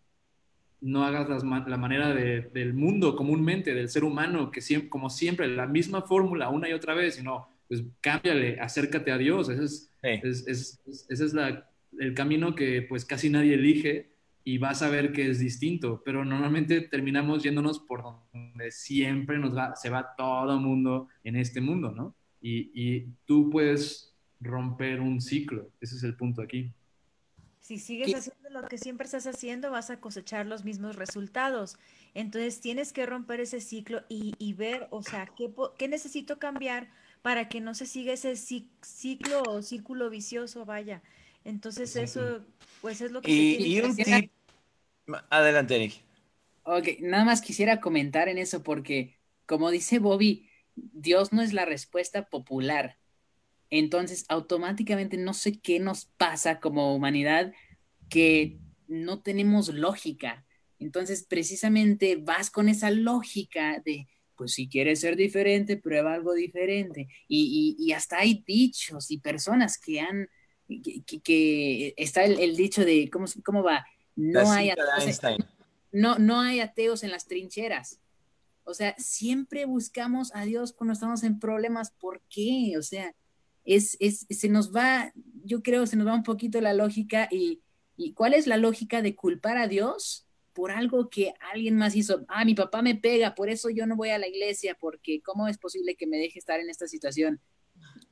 [0.81, 5.09] no hagas las la manera de- del mundo comúnmente, del ser humano, que siempre, como
[5.11, 9.49] siempre, la misma fórmula una y otra vez, sino, pues cámbiale, acércate a Dios.
[9.49, 10.09] Ese es, Sí.
[10.23, 11.69] es- es- es- ese es la-
[11.99, 14.11] el camino que pues casi nadie elige
[14.45, 19.57] y vas a ver que es distinto, pero normalmente terminamos yéndonos por donde siempre nos
[19.57, 22.15] va, se va todo el mundo en este mundo, ¿no?
[22.43, 26.71] Y, y tú puedes romper un ciclo, ese es el punto aquí.
[27.65, 31.79] Si sigues ¿Qué- haciendo lo que siempre estás haciendo, vas a cosechar los mismos resultados.
[32.13, 36.39] Entonces tienes que romper ese ciclo y, y ver, o sea, qué, po- qué necesito
[36.39, 36.91] cambiar
[37.23, 41.03] para que no se siga ese ci- ciclo o círculo vicioso, vaya.
[41.45, 42.45] Entonces eso,
[42.83, 44.05] pues es lo que se tiene y que un hacer.
[44.05, 44.31] tip.
[45.31, 45.95] Adelante, Eric.
[46.65, 51.65] Ok, nada más quisiera comentar en eso porque, como dice Bobby, Dios no es la
[51.67, 52.99] respuesta popular.
[53.71, 57.53] Entonces, automáticamente no sé qué nos pasa como humanidad
[58.09, 60.45] que no tenemos lógica.
[60.79, 64.07] Entonces, precisamente vas con esa lógica de,
[64.37, 67.09] pues si quieres ser diferente, prueba algo diferente.
[67.29, 70.29] Y, y- y hasta hay dichos y personas que han,
[70.69, 73.85] que, que- que está el, el dicho de, ¿cómo, cómo va?
[74.17, 75.21] No hay ateos
[75.93, 78.01] no, no hay ateos en las trincheras.
[78.65, 81.91] O sea, siempre buscamos a Dios cuando estamos en problemas.
[81.93, 82.75] ¿Por qué?
[82.79, 83.15] O sea,
[83.65, 85.13] es, es, se nos va,
[85.45, 87.63] yo creo, se nos va un poquito la lógica y,
[87.97, 92.25] y ¿cuál es la lógica de culpar a Dios por algo que alguien más hizo?
[92.29, 95.49] Ah, mi papá me pega, por eso yo no voy a la iglesia, porque ¿cómo
[95.49, 97.41] es posible que me deje estar en esta situación?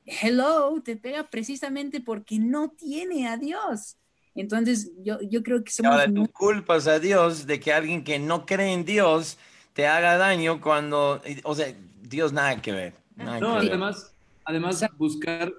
[0.05, 3.97] Hello, te pega precisamente porque no tiene a Dios.
[4.35, 8.19] Entonces, yo, yo creo que somos ahora tú culpas a Dios de que alguien que
[8.19, 9.37] no cree en Dios
[9.73, 12.93] te haga daño cuando, o sea, Dios nada que ver.
[13.15, 13.79] nada No, que ver.
[14.45, 15.53] Además, buscar...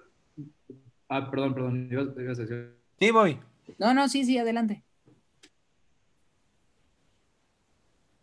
[1.09, 2.74] Ah, perdón, perdón, ibas, ibas a decir...
[2.99, 3.39] Sí, voy.
[3.78, 4.82] No, no, sí, sí, adelante.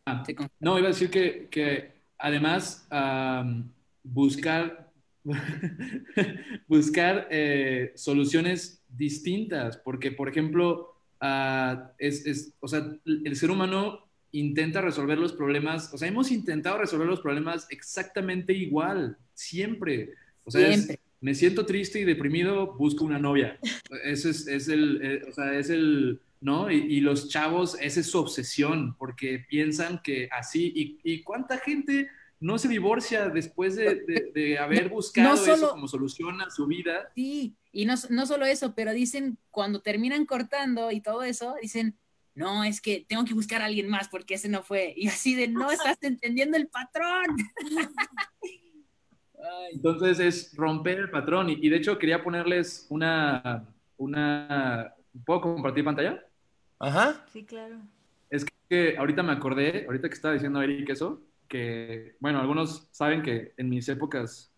[0.06, 0.24] Ah,
[0.60, 3.72] No, iba a decir que, que además am,
[4.04, 4.92] buscar,
[6.68, 14.08] buscar eh, soluciones distintas, porque por ejemplo, ah, es, es- o sea, el ser humano
[14.32, 20.14] intenta resolver los problemas, o sea, hemos intentado resolver los problemas exactamente igual, siempre.
[20.58, 23.60] O sea, es- me siento triste y deprimido, busco una novia.
[24.04, 26.72] Ese es, es el, eh, o sea, es el, ¿no?
[26.72, 31.60] Y, y los chavos, esa es su obsesión, porque piensan que así, y, y cuánta
[31.60, 36.42] gente no se divorcia después de, de- de haber buscado no eso solo- como solución
[36.42, 37.12] a su vida.
[37.14, 41.96] Sí, y no, no solo eso, pero dicen, cuando terminan cortando y todo eso, dicen,
[42.34, 44.92] no, es que tengo que buscar a alguien más porque ese no fue.
[44.98, 47.26] Y así de, no estás entendiendo el patrón.
[49.72, 53.66] Entonces es romper el patrón, y, y de hecho quería ponerles una,
[53.98, 54.94] una,
[55.26, 56.24] ¿puedo compartir pantalla?
[56.80, 57.26] Ajá.
[57.32, 57.78] Sí, claro.
[58.30, 63.22] Es que ahorita me acordé, ahorita que estaba diciendo Eric eso, que, bueno, algunos saben
[63.22, 64.52] que en mis épocas,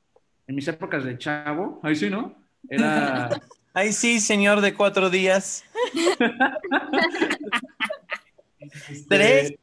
[0.47, 2.35] en mis épocas de chavo, ahí sí, ¿no?
[2.69, 3.29] Era,
[3.75, 5.63] Ay, sí, señor de cuatro días.
[9.09, 9.55] Tres.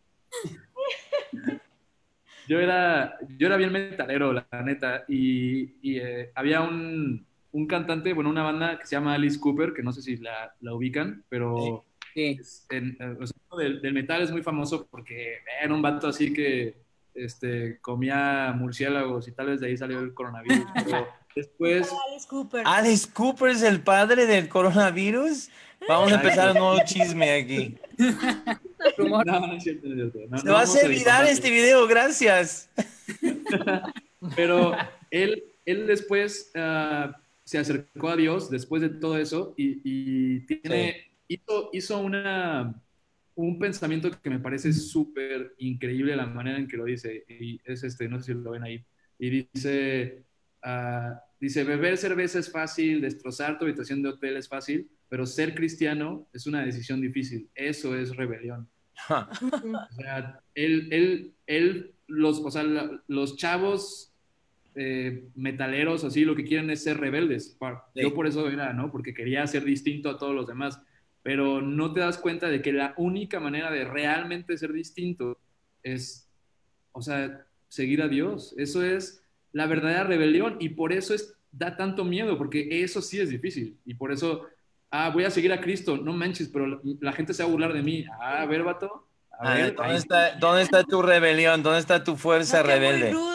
[2.50, 8.12] Yo era, yo era bien metalero, la neta, y, y, eh, había un, un cantante,
[8.12, 11.22] bueno, una banda que se llama Alice Cooper, que no sé si la, la ubican,
[11.28, 12.36] pero sí.
[12.40, 16.08] es- en- eh, o sea, del, del metal es muy famoso porque era un vato
[16.08, 16.74] así que
[17.14, 21.88] este, comía murciélagos y tal vez de ahí salió el coronavirus, pero después...
[22.08, 22.62] Alice Cooper.
[22.66, 25.50] Alice Cooper es el padre del coronavirus.
[25.88, 27.76] Vamos a empezar un nuevo chisme aquí.
[28.98, 30.30] No, no es cierto, no es cierto.
[30.30, 32.70] No, Se va a hacer viral este video, gracias.
[34.36, 34.76] Pero
[35.10, 41.10] él, él después ah, se acercó a Dios después de todo eso y, y tiene,
[41.28, 42.74] hizo, hizo una,
[43.34, 47.24] un pensamiento que me parece súper increíble la manera en que lo dice.
[47.28, 48.84] Y es este, no sé si lo ven ahí.
[49.18, 50.24] Y dice,
[50.62, 55.54] ah, dice, beber cerveza es fácil, destrozar tu habitación de hotel es fácil, pero ser
[55.54, 57.50] cristiano es una decisión difícil.
[57.54, 58.66] Eso es rebelión.
[59.10, 64.12] O sea, él, él, él, los, o sea, la- los chavos
[64.74, 67.58] eh, metaleros, así, lo que quieren es ser rebeldes.
[67.94, 68.90] Yo por eso era, ¿no?
[68.90, 70.80] Porque quería ser distinto a todos los demás.
[71.22, 75.38] Pero no te das cuenta de que la única manera de realmente ser distinto
[75.82, 76.30] es,
[76.92, 78.54] o sea, seguir a Dios.
[78.56, 83.18] Eso es la verdadera rebelión y por eso es, da tanto miedo, porque eso sí
[83.18, 83.76] es difícil.
[83.84, 84.46] Y por eso,
[84.90, 87.52] ah, voy a seguir a Cristo, no manches, pero la, la gente se va a
[87.52, 88.04] burlar de mí.
[88.20, 89.08] Ah, a ver, vato.
[89.30, 91.62] A A ver, ¿dónde está, ¿Dónde está tu rebelión?
[91.62, 93.26] ¿Dónde está tu fuerza rebelde?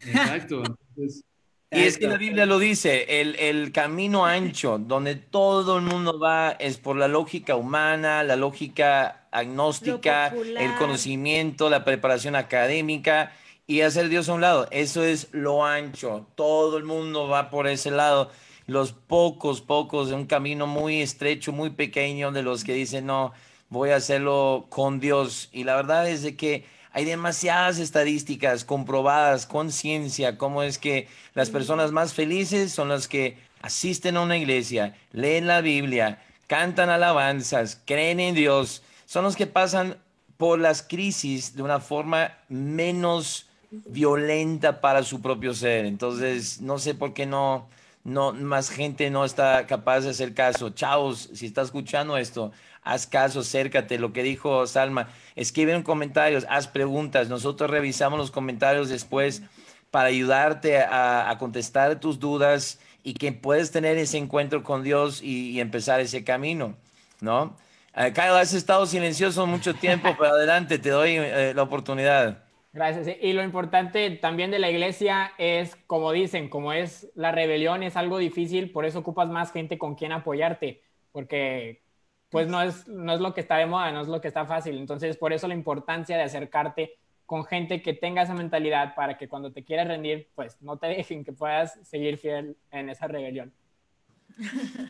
[0.00, 0.78] Exacto.
[0.96, 1.24] Entonces,
[1.70, 6.18] Y es que la Biblia lo dice, el, el camino ancho donde todo el mundo
[6.20, 13.32] va es por la lógica humana, la lógica agnóstica, el conocimiento, la preparación académica
[13.66, 14.68] y hacer Dios a un lado.
[14.70, 16.28] Eso es lo ancho.
[16.36, 18.30] Todo el mundo va por ese lado.
[18.66, 23.32] Los pocos, pocos, un camino muy estrecho, muy pequeño de los que dicen, no,
[23.68, 25.48] voy a hacerlo con Dios.
[25.52, 31.08] Y la verdad es de que hay demasiadas estadísticas comprobadas con ciencia, cómo es que
[31.34, 36.90] las personas más felices son las que asisten a una iglesia, leen la Biblia, cantan
[36.90, 39.98] alabanzas, creen en Dios, son los que pasan
[40.36, 45.86] por las crisis de una forma menos violenta para su propio ser.
[45.86, 47.68] Entonces, no sé por qué no,
[48.04, 50.70] no, más gente no está capaz de hacer caso.
[50.70, 52.52] Chavos, si está escuchando esto,
[52.82, 53.98] haz caso, acércate.
[53.98, 57.28] Lo que dijo Salma, escribe en comentarios, haz preguntas.
[57.28, 59.42] Nosotros revisamos los comentarios después
[59.90, 65.22] para ayudarte a, a contestar tus dudas y que puedes tener ese encuentro con Dios
[65.22, 66.76] y, y empezar ese camino,
[67.20, 67.56] ¿no?
[67.94, 72.42] Kyle, has estado silencioso mucho tiempo, pero adelante, te doy eh, la oportunidad.
[72.74, 73.16] Gracias.
[73.20, 77.96] Y lo importante también de la iglesia es, como dicen, como es la rebelión, es
[77.96, 81.84] algo difícil, por eso ocupas más gente con quien apoyarte, porque
[82.30, 84.44] pues no es, no es lo que está de moda, no es lo que está
[84.44, 84.76] fácil.
[84.76, 89.28] Entonces, por eso la importancia de acercarte con gente que tenga esa mentalidad para que
[89.28, 93.54] cuando te quieras rendir, pues no te dejen, que puedas seguir fiel en esa rebelión.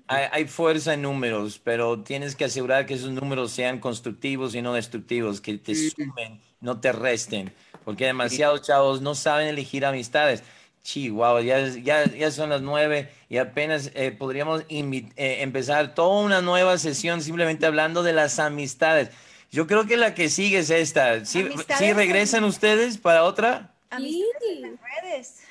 [0.06, 4.62] Hay, hay fuerza en números, pero tienes que asegurar que esos números sean constructivos y
[4.62, 7.52] no destructivos, que te sumen, no te resten,
[7.84, 10.42] porque demasiados chavos no saben elegir amistades.
[10.82, 16.42] Chihuahua, ya, ya, ya son las nueve y apenas eh, podríamos eh, empezar toda una
[16.42, 19.10] nueva sesión simplemente hablando de las amistades.
[19.50, 21.24] Yo creo que la que sigue es esta.
[21.24, 23.72] ¿Sí, sí regresan ustedes para otra?
[23.88, 25.42] Amistades en las redes.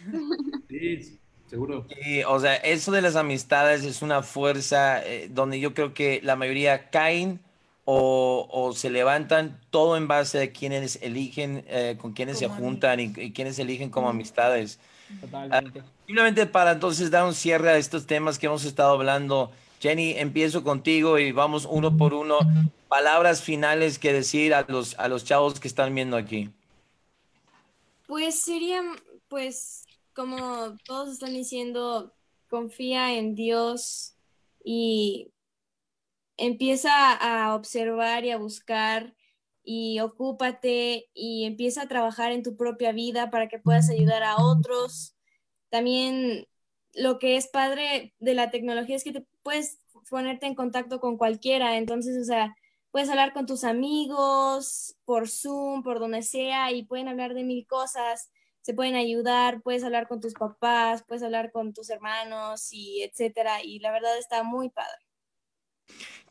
[0.69, 1.19] sí,
[1.49, 1.87] seguro.
[1.89, 6.19] Sí, o sea, eso de las amistades es una fuerza eh, donde yo creo que
[6.21, 7.39] la mayoría caen
[7.85, 12.99] o, o se levantan todo en base a quienes eligen, eh, con quienes se juntan
[12.99, 14.79] y, y quienes eligen como amistades.
[15.21, 15.83] Totalmente.
[16.05, 19.51] Simplemente para entonces dar un cierre a estos temas que hemos estado hablando.
[19.81, 22.39] Jenny, empiezo contigo y vamos uno por uno.
[22.87, 26.49] Palabras finales que decir a los, a los chavos que están viendo aquí.
[28.07, 28.81] Pues sería,
[29.27, 32.13] pues, como todos están diciendo,
[32.49, 34.13] confía en Dios
[34.63, 35.32] y
[36.37, 39.15] empieza a observar y a buscar
[39.63, 44.37] y ocúpate y empieza a trabajar en tu propia vida para que puedas ayudar a
[44.37, 45.15] otros.
[45.69, 46.47] También
[46.93, 49.79] lo que es padre de la tecnología es que puedes
[50.09, 52.55] ponerte en contacto con cualquiera, entonces, o sea,
[52.91, 57.65] puedes hablar con tus amigos por Zoom, por donde sea, y pueden hablar de mil
[57.65, 58.29] cosas,
[58.61, 63.63] se pueden ayudar, puedes hablar con tus papás, puedes hablar con tus hermanos y etcétera,
[63.63, 65.12] y la verdad está muy padre.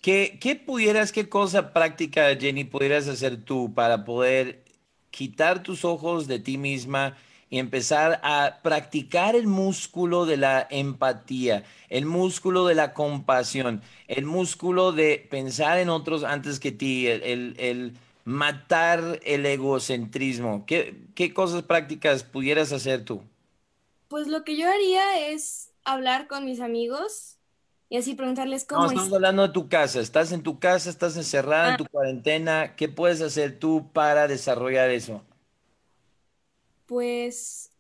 [0.01, 4.65] ¿Qué, qué pudieras, qué cosa práctica, Jenny, pudieras hacer tú para poder
[5.11, 7.17] quitar tus ojos de ti misma
[7.51, 14.25] y empezar a practicar el músculo de la empatía, el músculo de la compasión, el
[14.25, 20.65] músculo de pensar en otros antes que ti, el, el- matar el egocentrismo?
[20.67, 23.23] ¿Qué, qué cosas prácticas pudieras hacer tú?
[24.09, 27.32] Pues lo que yo haría es hablar con mis amigos
[27.93, 29.17] y así preguntarles No, cómo estamos están.
[29.17, 30.01] hablando de tu casa.
[30.01, 31.77] Estás en tu casa, estás encerrada en Ah.
[31.77, 32.75] tu cuarentena.
[32.77, 35.23] ¿Qué puedes hacer tú para desarrollar eso?
[36.87, 37.71] Pues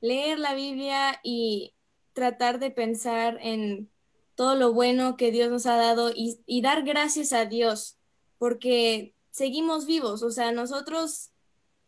[0.00, 1.74] leer la Biblia y
[2.12, 3.90] tratar de pensar en
[4.34, 7.98] todo lo bueno que Dios nos ha dado y, y dar gracias a Dios,
[8.38, 11.30] porque seguimos vivos, o sea, nosotros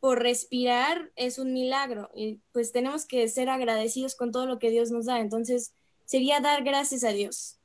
[0.00, 4.70] por respirar es un milagro y pues tenemos que ser agradecidos con todo lo que
[4.70, 5.74] Dios nos da, entonces
[6.04, 7.58] sería dar gracias a Dios.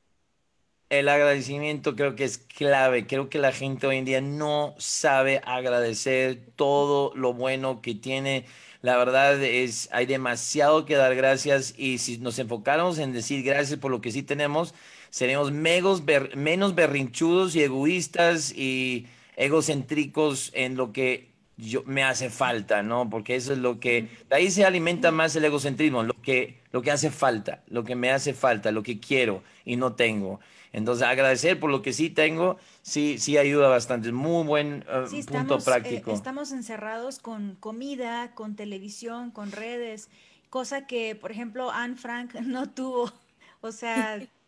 [0.92, 3.06] El agradecimiento creo que es clave.
[3.06, 8.44] Creo que la gente hoy en día no sabe agradecer todo lo bueno que tiene.
[8.82, 13.78] La verdad es, hay demasiado que dar gracias y si nos enfocáramos en decir gracias
[13.78, 14.74] por lo que sí tenemos,
[15.08, 23.08] seremos menos berrinchudos y egoístas y egocéntricos en lo que yo, me hace falta, ¿no?
[23.08, 26.82] Porque eso es lo que, de ahí se alimenta más el egocentrismo, lo que, lo
[26.82, 30.40] que hace falta, lo que me hace falta, lo que quiero y no tengo.
[30.72, 34.08] Entonces, agradecer por lo que sí tengo, sí, sí ayuda bastante.
[34.08, 36.12] Es muy buen eh, punto eh, práctico.
[36.12, 40.08] estamos encerrados con comida, con televisión, con redes,
[40.48, 43.12] cosa que, por ejemplo, Anne Frank no tuvo.
[43.60, 44.18] O sea,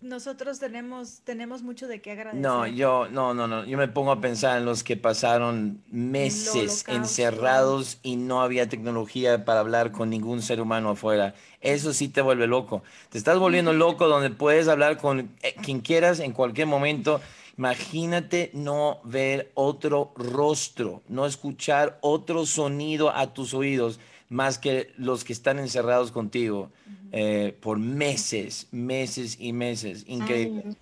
[0.00, 2.40] nosotros tenemos, tenemos mucho de qué agradecer.
[2.40, 3.64] No, yo, no, no, no.
[3.66, 9.44] Yo me pongo a pensar en los que pasaron meses encerrados y no había tecnología
[9.44, 11.34] para hablar con ningún ser humano afuera.
[11.60, 12.82] Eso sí te vuelve loco.
[13.10, 17.20] Te estás volviendo loco donde puedes hablar con eh, quien quieras en cualquier momento.
[17.58, 25.24] Imagínate no ver otro rostro, no escuchar otro sonido a tus oídos más que los
[25.24, 26.70] que están encerrados contigo
[27.12, 30.04] eh, por meses, meses y meses.
[30.06, 30.76] Increíble.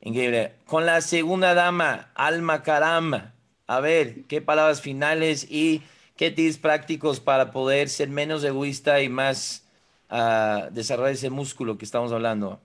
[0.00, 0.54] Increíble.
[0.66, 3.32] Con la segunda dama, Alma Caramba.
[3.66, 5.82] A ver, ¿qué palabras finales y
[6.16, 9.66] qué tips prácticos para poder ser menos egoísta y más
[10.10, 12.60] uh, desarrollar ese músculo que estamos hablando?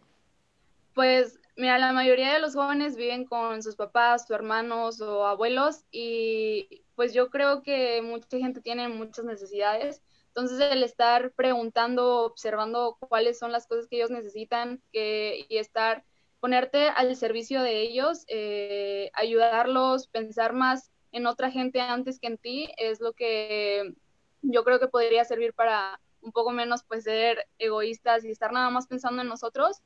[0.93, 5.86] Pues Mira, la mayoría de los jóvenes viven con sus papás, sus hermanos o abuelos
[5.89, 10.02] y pues yo creo que mucha gente tiene muchas necesidades.
[10.36, 16.04] Entonces el estar preguntando, observando cuáles son las cosas que ellos necesitan y estar,
[16.42, 22.38] ponerte al servicio de ellos, eh, ayudarlos, pensar más en otra gente antes que en
[22.38, 23.94] ti, es lo que
[24.42, 28.70] yo creo que podría servir para un poco menos pues ser egoístas y estar nada
[28.70, 29.82] más pensando en nosotros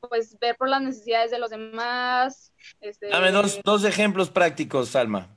[0.00, 2.52] pues ver por las necesidades de los demás.
[2.80, 5.28] Este, Dame dos, dos ejemplos prácticos, Salma.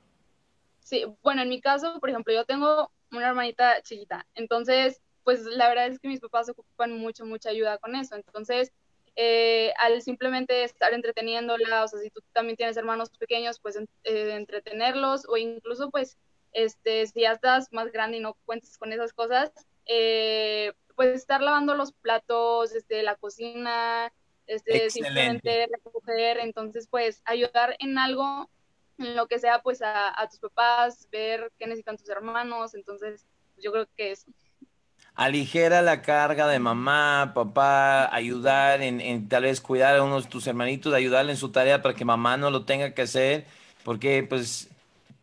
[0.80, 5.68] Sí, bueno, en mi caso, por ejemplo, yo tengo una hermanita chiquita, entonces, pues la
[5.68, 8.72] verdad es que mis papás ocupan mucho, mucha ayuda con eso, entonces,
[9.16, 14.34] eh, al simplemente estar entreteniéndola, o sea, si tú también tienes hermanos pequeños, pues eh,
[14.34, 16.16] entretenerlos, o incluso, pues,
[16.52, 19.52] este, si ya estás más grande y no cuentes con esas cosas,
[19.86, 24.12] eh, pues estar lavando los platos, este, la cocina,
[24.46, 28.50] este, simplemente recoger, entonces pues ayudar en algo,
[29.00, 33.72] lo que sea, pues a, tus papás, ver qué necesitan tus hermanos, entonces pues, yo
[33.72, 34.30] creo que eso.
[35.14, 40.28] Aligera la carga de mamá, papá, ayudar en, en, tal vez cuidar a uno de
[40.28, 43.46] tus hermanitos, ayudarle en su tarea para que mamá no lo tenga que hacer,
[43.84, 44.68] porque pues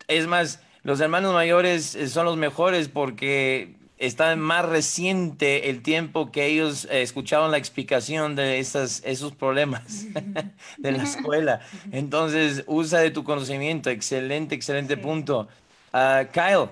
[0.08, 6.30] es más, los hermanos mayores eh, son los mejores porque está más reciente el tiempo
[6.30, 10.06] que ellos eh, escucharon la explicación de esas, esos problemas
[10.78, 11.60] de la escuela.
[11.92, 13.90] Entonces, usa de tu conocimiento.
[13.90, 15.48] Excelente, excelente punto.
[15.92, 16.70] Uh, Kyle.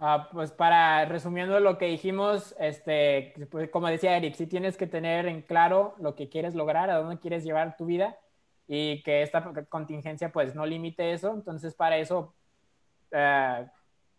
[0.00, 4.86] Uh, pues para resumiendo lo que dijimos, este, pues como decía Eric, si tienes que
[4.86, 8.16] tener en claro lo que quieres lograr, a dónde quieres llevar tu vida
[8.68, 11.34] y que esta contingencia pues no limite eso.
[11.34, 12.32] Entonces para eso
[13.12, 13.66] uh,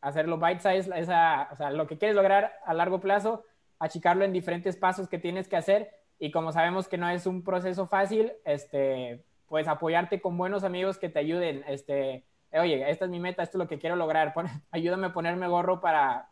[0.01, 3.43] hacerlo bite size, esa, o sea, lo que quieres lograr a largo plazo,
[3.79, 7.43] achicarlo en diferentes pasos que tienes que hacer y como sabemos que no es un
[7.43, 13.11] proceso fácil, este, pues apoyarte con buenos amigos que te ayuden, este, oye, esta es
[13.11, 14.33] mi meta, esto es lo que quiero lograr,
[14.71, 16.29] ayúdame a ponerme gorro para,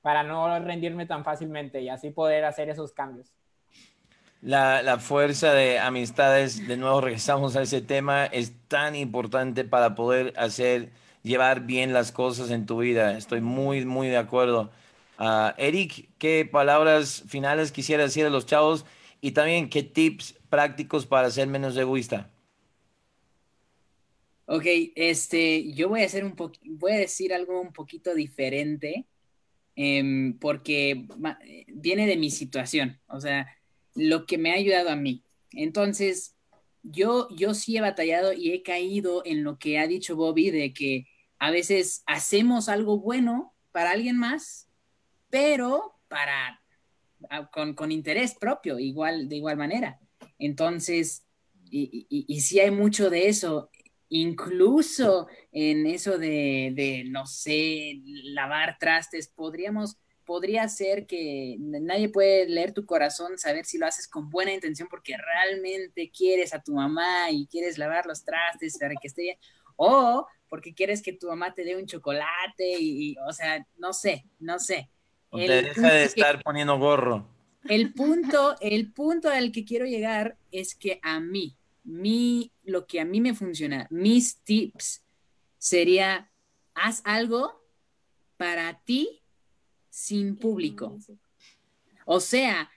[0.00, 3.32] para no rendirme tan fácilmente y así poder hacer esos cambios.
[4.40, 9.96] La, la, fuerza de amistades, de nuevo regresamos a ese tema, es tan importante para
[9.96, 10.90] poder hacer
[11.22, 13.16] llevar bien las cosas en tu vida.
[13.16, 14.70] Estoy muy, muy de acuerdo.
[15.18, 18.84] Uh, Eric, ¿qué palabras finales quisiera decir a los chavos?
[19.20, 22.30] Y también, ¿qué tips prácticos para ser menos egoísta?
[24.46, 24.64] Ok,
[24.94, 29.06] este, yo voy a hacer un voy a decir algo un poquito diferente,
[29.76, 31.06] em, porque
[31.66, 33.46] viene de mi situación, o sea,
[33.94, 35.22] lo que me ha ayudado a mí.
[35.52, 36.37] Entonces,
[36.90, 40.72] yo, yo sí he batallado y he caído en lo que ha dicho Bobby de
[40.72, 41.06] que
[41.38, 44.68] a veces hacemos algo bueno para alguien más,
[45.30, 46.60] pero para
[47.50, 49.98] con, interés propio, igual, de igual manera.
[50.38, 51.24] Entonces,
[51.70, 53.70] y, y, sí hay mucho de eso,
[54.08, 59.98] incluso en eso de, de, no sé, lavar trastes, podríamos
[60.28, 64.86] podría ser que nadie puede leer tu corazón, saber si lo haces con buena intención
[64.86, 69.38] porque realmente quieres a tu mamá y quieres lavar los trastes para que esté bien,
[69.76, 74.26] o porque quieres que tu mamá te dé un chocolate y, o sea, no sé,
[74.38, 74.90] no sé.
[75.30, 77.26] O te deja de estar poniendo gorro.
[77.66, 83.00] El punto, el punto al que quiero llegar es que a mí, mi, lo que
[83.00, 85.02] a mí me funciona, mis tips
[85.56, 86.30] sería,
[86.74, 87.64] haz algo
[88.36, 89.22] para ti
[89.98, 90.96] sin público.
[92.06, 92.70] O sea,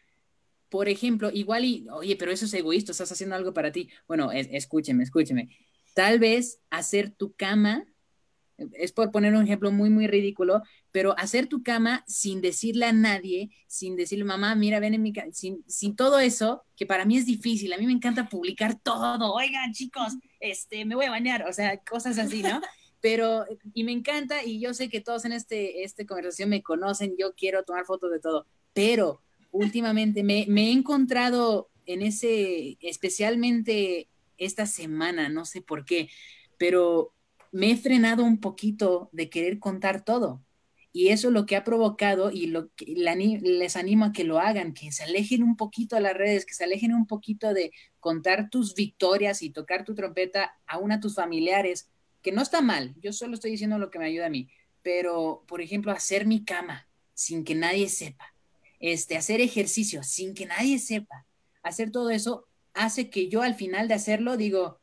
[0.70, 3.90] por ejemplo, igual y, oye, pero eso es egoísta, estás haciendo algo para ti.
[4.08, 5.50] Bueno, escúcheme, escúcheme.
[5.94, 7.86] Tal vez hacer tu cama,
[8.58, 12.94] es por poner un ejemplo muy, muy ridículo, pero hacer tu cama sin decirle a
[12.94, 17.06] nadie, sin decirle, mamá, mira, ven en mi cama, sin, sin todo eso, que para
[17.06, 17.72] mí es difícil.
[17.74, 19.32] A mí me encanta publicar todo.
[19.34, 22.62] Oigan, chicos, este, me voy a bañar, o sea, cosas así, ¿no?
[23.02, 27.16] pero, y me encanta, y yo sé que todos en este, este conversación me conocen,
[27.18, 29.22] yo quiero tomar fotos de todo, pero
[29.52, 34.08] últimamente me, me he encontrado en ese, especialmente
[34.38, 36.10] esta semana, no sé por qué,
[36.58, 37.14] pero
[37.52, 40.42] me he frenado un poquito de querer contar todo.
[40.94, 44.40] Y eso es lo que ha provocado y lo que les animo a que lo
[44.40, 47.72] hagan, que se alejen un poquito a las redes, que se alejen un poquito de
[48.02, 51.90] contar tus victorias y tocar tu trompeta aún a tus familiares,
[52.22, 54.50] que no está mal, yo solo estoy diciendo lo que me ayuda a mí,
[54.82, 58.34] pero por ejemplo, hacer mi cama sin que nadie sepa,
[58.80, 61.26] este, hacer ejercicio sin que nadie sepa,
[61.64, 64.80] hacer todo eso hace que yo al final de hacerlo digo,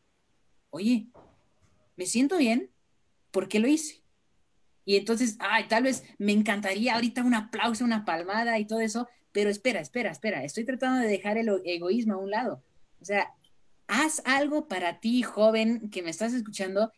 [0.70, 1.08] oye,
[1.96, 2.70] me siento bien,
[3.30, 4.02] ¿por qué lo hice?
[4.84, 9.08] Y entonces, ay, tal vez me encantaría ahorita un aplauso, una palmada y todo eso,
[9.32, 12.62] pero espera, espera, espera, estoy tratando de dejar el egoísmo a un lado.
[13.00, 13.34] O sea,
[13.86, 16.92] haz algo para ti, joven, que me estás escuchando,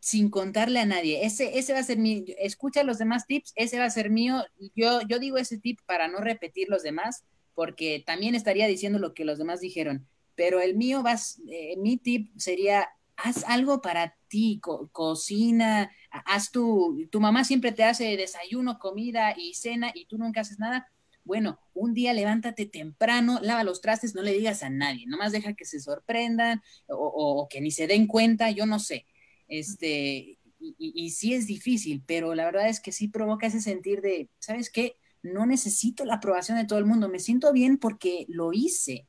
[0.00, 1.24] sin contarle a nadie.
[1.24, 4.44] Ese, ese va a ser mi, escucha los demás tips, ese va a ser mío.
[4.74, 9.14] Yo, yo digo ese tip para no repetir los demás, porque también estaría diciendo lo
[9.14, 10.06] que los demás dijeron.
[10.34, 11.16] Pero el mío va,
[11.50, 14.60] eh, mi tip sería, haz algo para ti,
[14.92, 20.42] cocina, haz tu, tu mamá siempre te hace desayuno, comida y cena y tú nunca
[20.42, 20.90] haces nada.
[21.24, 25.52] Bueno, un día levántate temprano, lava los trastes, no le digas a nadie, nomás deja
[25.52, 29.04] que se sorprendan o, o que ni se den cuenta, yo no sé
[29.48, 34.28] este, y, sí es difícil, pero la verdad es que sí provoca ese sentir de,
[34.38, 34.96] ¿sabes qué?
[35.22, 39.06] No necesito la aprobación de todo el mundo, me siento bien porque lo hice,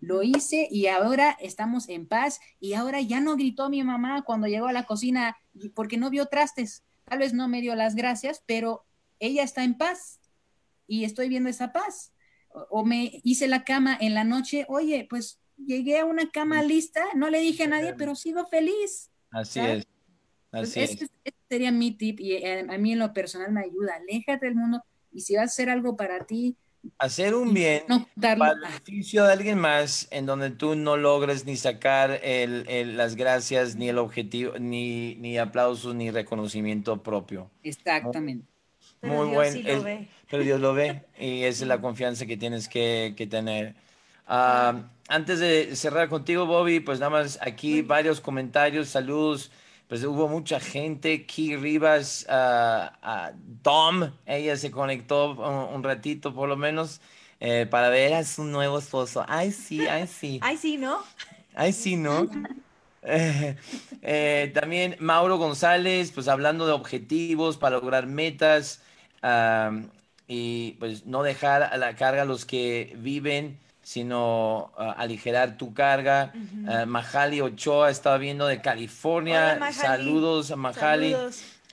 [0.00, 4.46] lo hice y ahora estamos en paz y ahora ya no gritó mi mamá cuando
[4.46, 5.36] llegó a la cocina
[5.74, 8.84] porque no vio trastes, tal vez no me dio las gracias, pero
[9.18, 10.20] ella está en paz
[10.86, 12.12] y estoy viendo esa paz.
[12.70, 17.04] O, me hice la cama en la noche, oye, pues llegué a una cama lista,
[17.14, 19.10] no le dije a nadie, pero sigo feliz.
[19.30, 19.86] Así es.
[20.52, 20.90] Así es.
[20.92, 21.08] Este,
[21.48, 23.94] sería mi tip y eh, a mí en lo personal me ayuda.
[23.96, 24.82] Aléjate del mundo
[25.12, 26.56] y si vas a hacer algo para ti,
[26.98, 27.82] hacer un bien
[28.20, 33.16] para el beneficio de alguien más en donde tú no logres ni sacar el, las
[33.16, 38.46] gracias ni el objetivo ni, ni aplausos ni reconocimiento propio exactamente
[39.02, 39.60] muy bueno
[40.30, 43.76] pero Dios lo ve y esa es la confianza que tienes que, que tener
[44.32, 49.50] Ah, antes de cerrar contigo, Bobby, pues nada más aquí varios comentarios, saludos.
[49.88, 56.56] Pues hubo mucha gente, Key Rivas, uh, Tom, ella se conectó un, ratito por lo
[56.56, 57.00] menos
[57.40, 59.24] eh, para ver a su nuevo esposo.
[59.26, 60.38] Ay, sí, ay, sí.
[60.42, 61.02] Ay, sí, ¿no?
[61.54, 62.28] Ay, sí, ¿no?
[64.02, 68.82] Eh, también Mauro González, pues hablando de objetivos para lograr metas
[70.28, 73.58] y pues no dejar a la carga a los que viven
[73.90, 76.32] sino uh, aligerar tu carga.
[76.32, 79.58] Uh, ah, Mahali Ochoa estaba viendo de California.
[79.72, 81.12] Saludos a Mahali.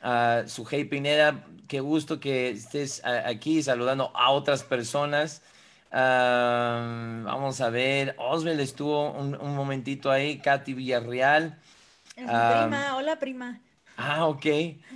[0.02, 5.44] A uh, Sujei Pineda, qué gusto que estés aquí saludando a otras personas.
[5.92, 11.56] vamos a ver, Oswald estuvo un, un momentito ahí, Katy Villarreal.
[12.16, 13.60] Es mi prima, hola prima.
[13.96, 14.46] Ah, ok.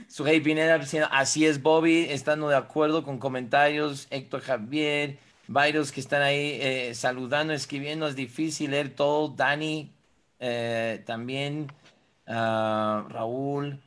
[0.07, 4.07] Sujei Pineda diciendo, así es Bobby, estando de acuerdo con comentarios.
[4.09, 5.19] Héctor Javier,
[5.51, 9.29] varios que están ahí eh, saludando, escribiendo, es difícil leer todo.
[9.29, 9.91] Dani,
[10.39, 11.71] eh, también,
[12.27, 13.79] ah, Raúl.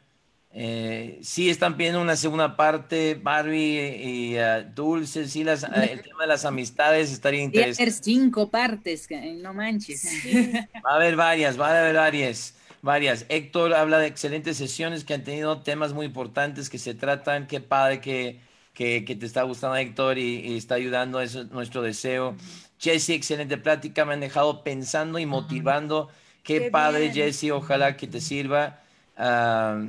[0.56, 6.22] Eh, sí están pidiendo una segunda parte, Barbie y uh, Dulce, sí, las, el tema
[6.22, 7.90] de las amistades estaría interesante.
[7.90, 9.08] cinco partes,
[9.42, 10.08] no manches.
[10.86, 13.26] Va a haber varias, va a haber varias, varias.
[13.28, 17.58] Héctor habla de excelentes sesiones que han tenido temas muy importantes que se tratan, qué
[17.58, 18.38] padre que
[18.74, 22.36] que, te está gustando, Héctor, y, está ayudando, es nuestro deseo.
[22.78, 26.10] Jesse, excelente plática, me han dejado pensando y motivando.
[26.42, 28.80] Qué, padre, Jesse, ojalá que te sirva.
[29.16, 29.80] ah,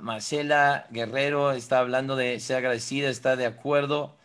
[0.00, 4.16] Marcela Guerrero está hablando de ser agradecida, está de acuerdo.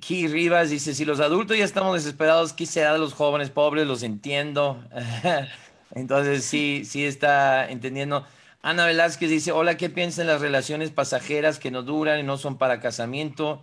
[0.00, 3.86] Key Rivas dice, si los adultos ya estamos desesperados, ¿qué será de los jóvenes pobres?
[3.86, 4.84] Los entiendo.
[5.94, 8.26] Entonces sí, sí está entendiendo.
[8.62, 12.58] Ana Velázquez dice, hola, ¿qué piensan las relaciones pasajeras que no duran y no son
[12.58, 13.62] para casamiento?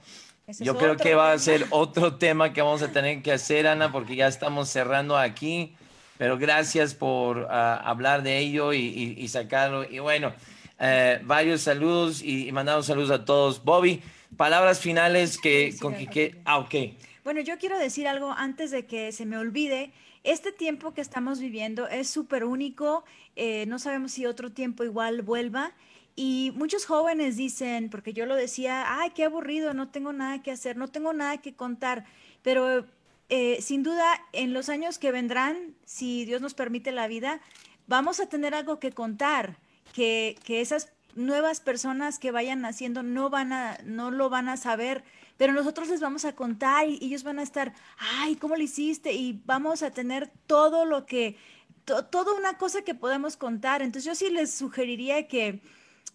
[0.59, 3.91] Yo creo que va a ser otro tema que vamos a tener que hacer, Ana,
[3.91, 5.75] porque ya estamos cerrando aquí.
[6.17, 9.83] Pero gracias por ah, hablar de ello y, sacarlo.
[9.89, 10.33] Y bueno,
[10.79, 13.63] eh, varios saludos y, y mandamos saludos a todos.
[13.63, 14.01] Bobby,
[14.37, 15.75] palabras finales que...
[15.79, 16.75] con que, ah, ok.
[17.23, 19.91] Bueno, yo quiero decir algo antes de que se me olvide.
[20.23, 23.03] Este tiempo que estamos viviendo es súper único.
[23.35, 25.73] Eh, no sabemos si otro tiempo igual vuelva.
[26.15, 30.51] Y muchos jóvenes dicen, porque yo lo decía, ay, qué aburrido, no tengo nada que
[30.51, 32.05] hacer, no tengo nada que contar.
[32.41, 32.85] Pero
[33.29, 37.41] eh, sin duda, en los años que vendrán, si Dios nos permite la vida,
[37.87, 39.57] vamos a tener algo que contar,
[39.93, 44.57] que, que esas nuevas personas que vayan naciendo no, van a, no lo van a
[44.57, 45.03] saber,
[45.37, 49.13] pero nosotros les vamos a contar y ellos van a estar, ay, ¿cómo lo hiciste?
[49.13, 51.37] Y vamos a tener todo lo que,
[51.85, 53.81] toda una cosa que podemos contar.
[53.81, 55.61] Entonces yo sí les sugeriría que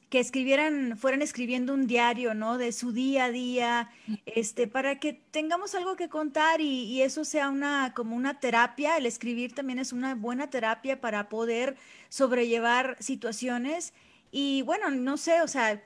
[0.09, 2.57] que escribieran, fueran escribiendo un diario, ¿no?
[2.57, 3.91] De su día a día,
[4.25, 8.97] este, para que tengamos algo que contar y, eso sea una, como una terapia.
[8.97, 11.77] El escribir también es una buena terapia para poder
[12.09, 13.93] sobrellevar situaciones.
[14.31, 15.83] Y bueno, no sé, o sea,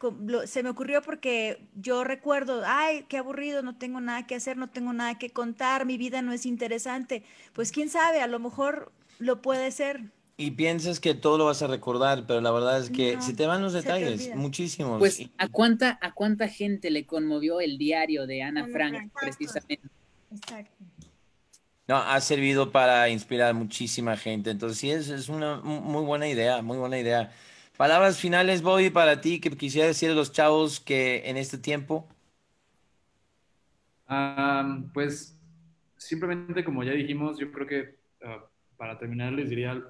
[0.47, 4.69] se me ocurrió porque yo recuerdo, ay, qué aburrido, no tengo nada que hacer, no
[4.69, 7.23] tengo nada que contar, mi vida no es interesante.
[7.53, 10.11] Pues quién sabe, a lo mejor lo puede ser.
[10.37, 13.47] Y piensas que todo lo vas a recordar, pero la verdad es que se te
[13.47, 14.99] van los detalles, muchísimos.
[14.99, 19.89] Pues, ¿a cuánta, ¿a cuánta gente le conmovió el diario de Ana Frank, precisamente?
[20.35, 20.85] Exacto.
[21.87, 24.51] No, ha servido para inspirar muchísima gente.
[24.51, 27.33] Entonces, sí, es, es una muy buena idea, muy buena idea.
[27.77, 32.09] Palabras finales, Bobby, para ti, que quisiera decir a los chavos que en este tiempo.
[34.93, 35.39] pues,
[35.97, 38.45] simplemente como ya dijimos, yo creo que ah,
[38.77, 39.83] para terminar les diría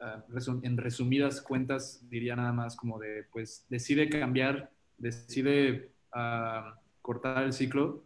[0.00, 0.24] Ah,
[0.62, 7.52] en resumidas cuentas, diría nada más como de, pues, decide cambiar, decide ah, cortar el
[7.52, 8.04] ciclo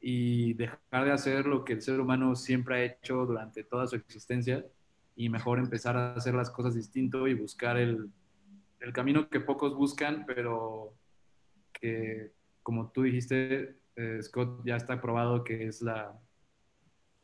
[0.00, 3.96] y dejar de hacer lo que el ser humano siempre ha hecho durante toda su
[3.96, 4.64] existencia
[5.16, 8.10] y mejor empezar a hacer las cosas distinto y buscar el,
[8.84, 10.94] el camino que pocos buscan, pero
[11.72, 12.32] que,
[12.62, 16.18] como tú dijiste, eh, Scott, ya está probado que es la,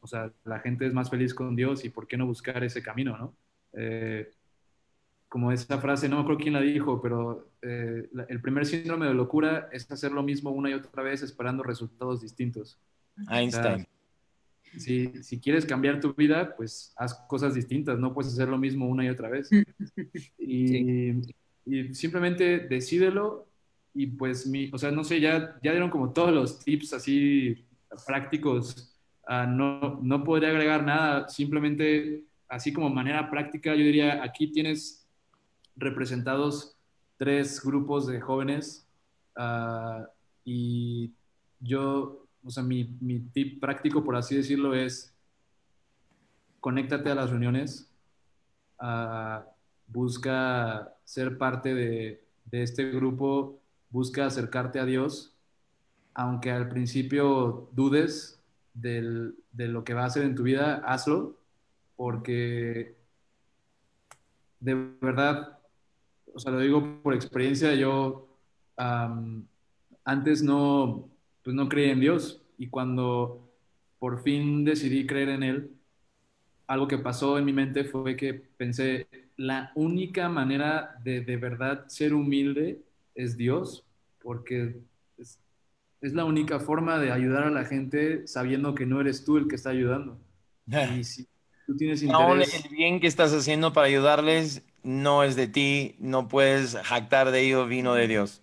[0.01, 2.83] o sea, la gente es más feliz con Dios y por qué no buscar ese
[2.83, 3.35] camino, ¿no?
[3.75, 4.31] Eh,
[5.29, 9.69] como esa frase, no creo quién la dijo, pero eh, el primer síndrome de locura
[9.71, 12.81] es hacer lo mismo una y otra vez esperando resultados distintos.
[13.29, 13.87] Einstein.
[14.77, 18.89] si, si, quieres cambiar tu vida, pues haz cosas distintas, no puedes hacer lo mismo
[18.89, 19.49] una y otra vez.
[20.39, 21.21] Y,
[21.67, 23.47] y simplemente decídelo
[23.95, 27.65] y pues, mi, o sea, no sé, ya, ya dieron como todos los tips así
[28.07, 28.95] prácticos.
[29.29, 35.07] Uh, no, no podría agregar nada, simplemente así como manera práctica, yo diría, aquí tienes
[35.77, 36.77] representados
[37.17, 38.89] tres grupos de jóvenes
[39.37, 40.07] ah,
[40.45, 41.13] y
[41.61, 45.15] yo, o sea, mi, mi, tip práctico, por así decirlo, es
[46.59, 47.89] conéctate a las reuniones,
[48.79, 49.45] ah,
[49.87, 53.59] busca ser parte de, de este grupo,
[53.91, 55.35] busca acercarte a Dios,
[56.15, 58.41] aunque al principio dudes
[58.75, 61.37] del, de lo que va a hacer en tu vida, hazlo
[61.97, 62.95] porque
[64.61, 65.59] de verdad,
[66.33, 68.29] o sea, lo digo por experiencia, yo
[70.05, 71.11] antes no,
[71.43, 73.51] pues no creía en Dios y cuando
[73.99, 75.77] por fin decidí creer en Él,
[76.69, 79.09] algo que pasó en mi mente fue que pensé,
[79.41, 82.83] la única manera de de verdad ser humilde
[83.15, 83.87] es Dios,
[84.23, 84.83] porque
[85.17, 85.41] es,
[86.03, 89.49] es, la única forma de ayudar a la gente sabiendo que no eres tú el
[89.49, 90.21] que está ayudando.
[90.99, 91.27] y si
[91.79, 92.65] tienes interés.
[92.67, 97.41] el bien que estás haciendo para ayudarles no es de ti, no puedes jactar de
[97.41, 98.43] ello, vino de Dios.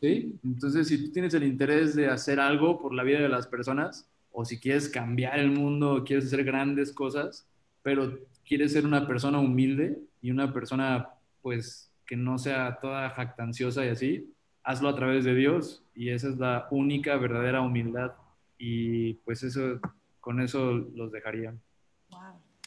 [0.00, 3.46] Sí, entonces si tú tienes el interés de hacer algo por la vida de las
[3.46, 7.46] personas, o si quieres cambiar el mundo, quieres hacer grandes cosas,
[7.84, 11.10] pero quieres ser una persona humilde y una persona
[11.42, 16.30] pues que no sea toda jactanciosa y así, hazlo a través de Dios y esa
[16.30, 18.12] es la única verdadera humildad
[18.56, 19.78] y pues eso
[20.20, 21.54] con eso los dejaría.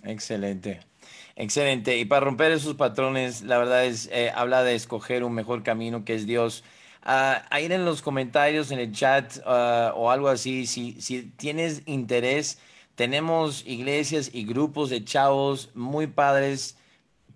[0.03, 0.81] Excelente,
[1.35, 1.97] excelente.
[1.97, 6.05] Y para romper esos patrones, la verdad es, eh, habla de escoger un mejor camino
[6.05, 6.63] que es Dios.
[7.03, 11.81] Uh, ahí en los comentarios, en el chat ah, o algo así, si, si tienes
[11.87, 12.59] interés,
[12.93, 16.77] tenemos iglesias y grupos de chavos muy padres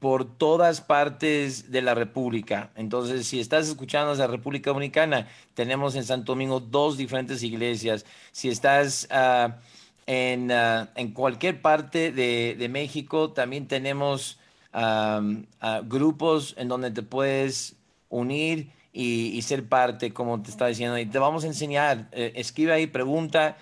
[0.01, 2.71] por todas partes de la República.
[2.75, 8.03] Entonces, si estás escuchando desde la República Dominicana, tenemos en Santo Domingo dos diferentes iglesias.
[8.31, 9.59] Si estás ah,
[10.07, 14.39] en, ah, en, cualquier parte de, de México, también tenemos
[14.73, 15.21] ah,
[15.83, 17.75] grupos en donde te puedes
[18.09, 20.97] unir y, ser parte, como te estaba diciendo.
[20.97, 22.09] Y te vamos a enseñar.
[22.11, 23.55] Eh, escribe ahí, pregunta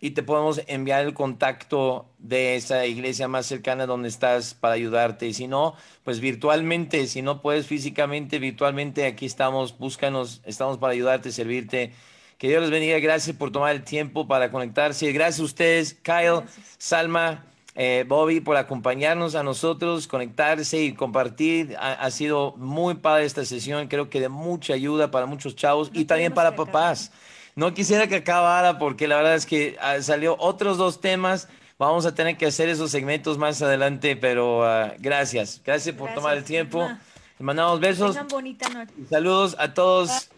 [0.00, 5.26] y te podemos enviar el contacto de esa iglesia más cercana donde estás para ayudarte.
[5.26, 5.74] Y si no,
[6.04, 11.92] pues virtualmente, si no puedes físicamente, virtualmente, aquí estamos, búscanos, estamos para ayudarte, servirte.
[12.38, 15.12] Que Dios les bendiga, gracias por tomar el tiempo para conectarse.
[15.12, 16.44] Gracias a ustedes, Kyle,
[16.78, 17.44] Salma,
[17.74, 21.76] eh, Bobby, por acompañarnos a nosotros, conectarse y compartir.
[21.78, 26.06] Ha, sido muy padre esta sesión, creo que de mucha ayuda para muchos chavos y
[26.06, 27.12] también para papás.
[27.56, 31.48] No quisiera que acabara porque la verdad es que ah, salió otros dos temas.
[31.78, 35.60] Vamos a tener que hacer esos segmentos más adelante, pero ah, gracias.
[35.64, 36.86] Gracias por tomar el tiempo.
[36.86, 38.16] Les mandamos besos.
[38.28, 38.92] bonita noche.
[39.08, 40.30] Saludos a todos.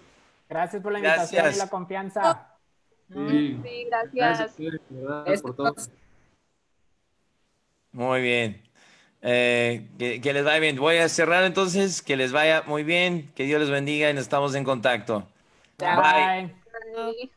[0.48, 2.48] Gracias por la invitación y la confianza.
[3.12, 4.54] Sí, gracias.
[4.90, 5.74] gracias por todo.
[7.92, 8.62] Muy bien.
[9.20, 10.76] Eh, que, les vaya bien.
[10.76, 12.02] Voy a cerrar entonces.
[12.02, 13.30] Que les vaya muy bien.
[13.34, 15.26] Que Dios les bendiga y nos estamos en contacto.
[15.78, 15.96] Bye.
[15.96, 16.61] Bye.
[16.92, 17.32] really.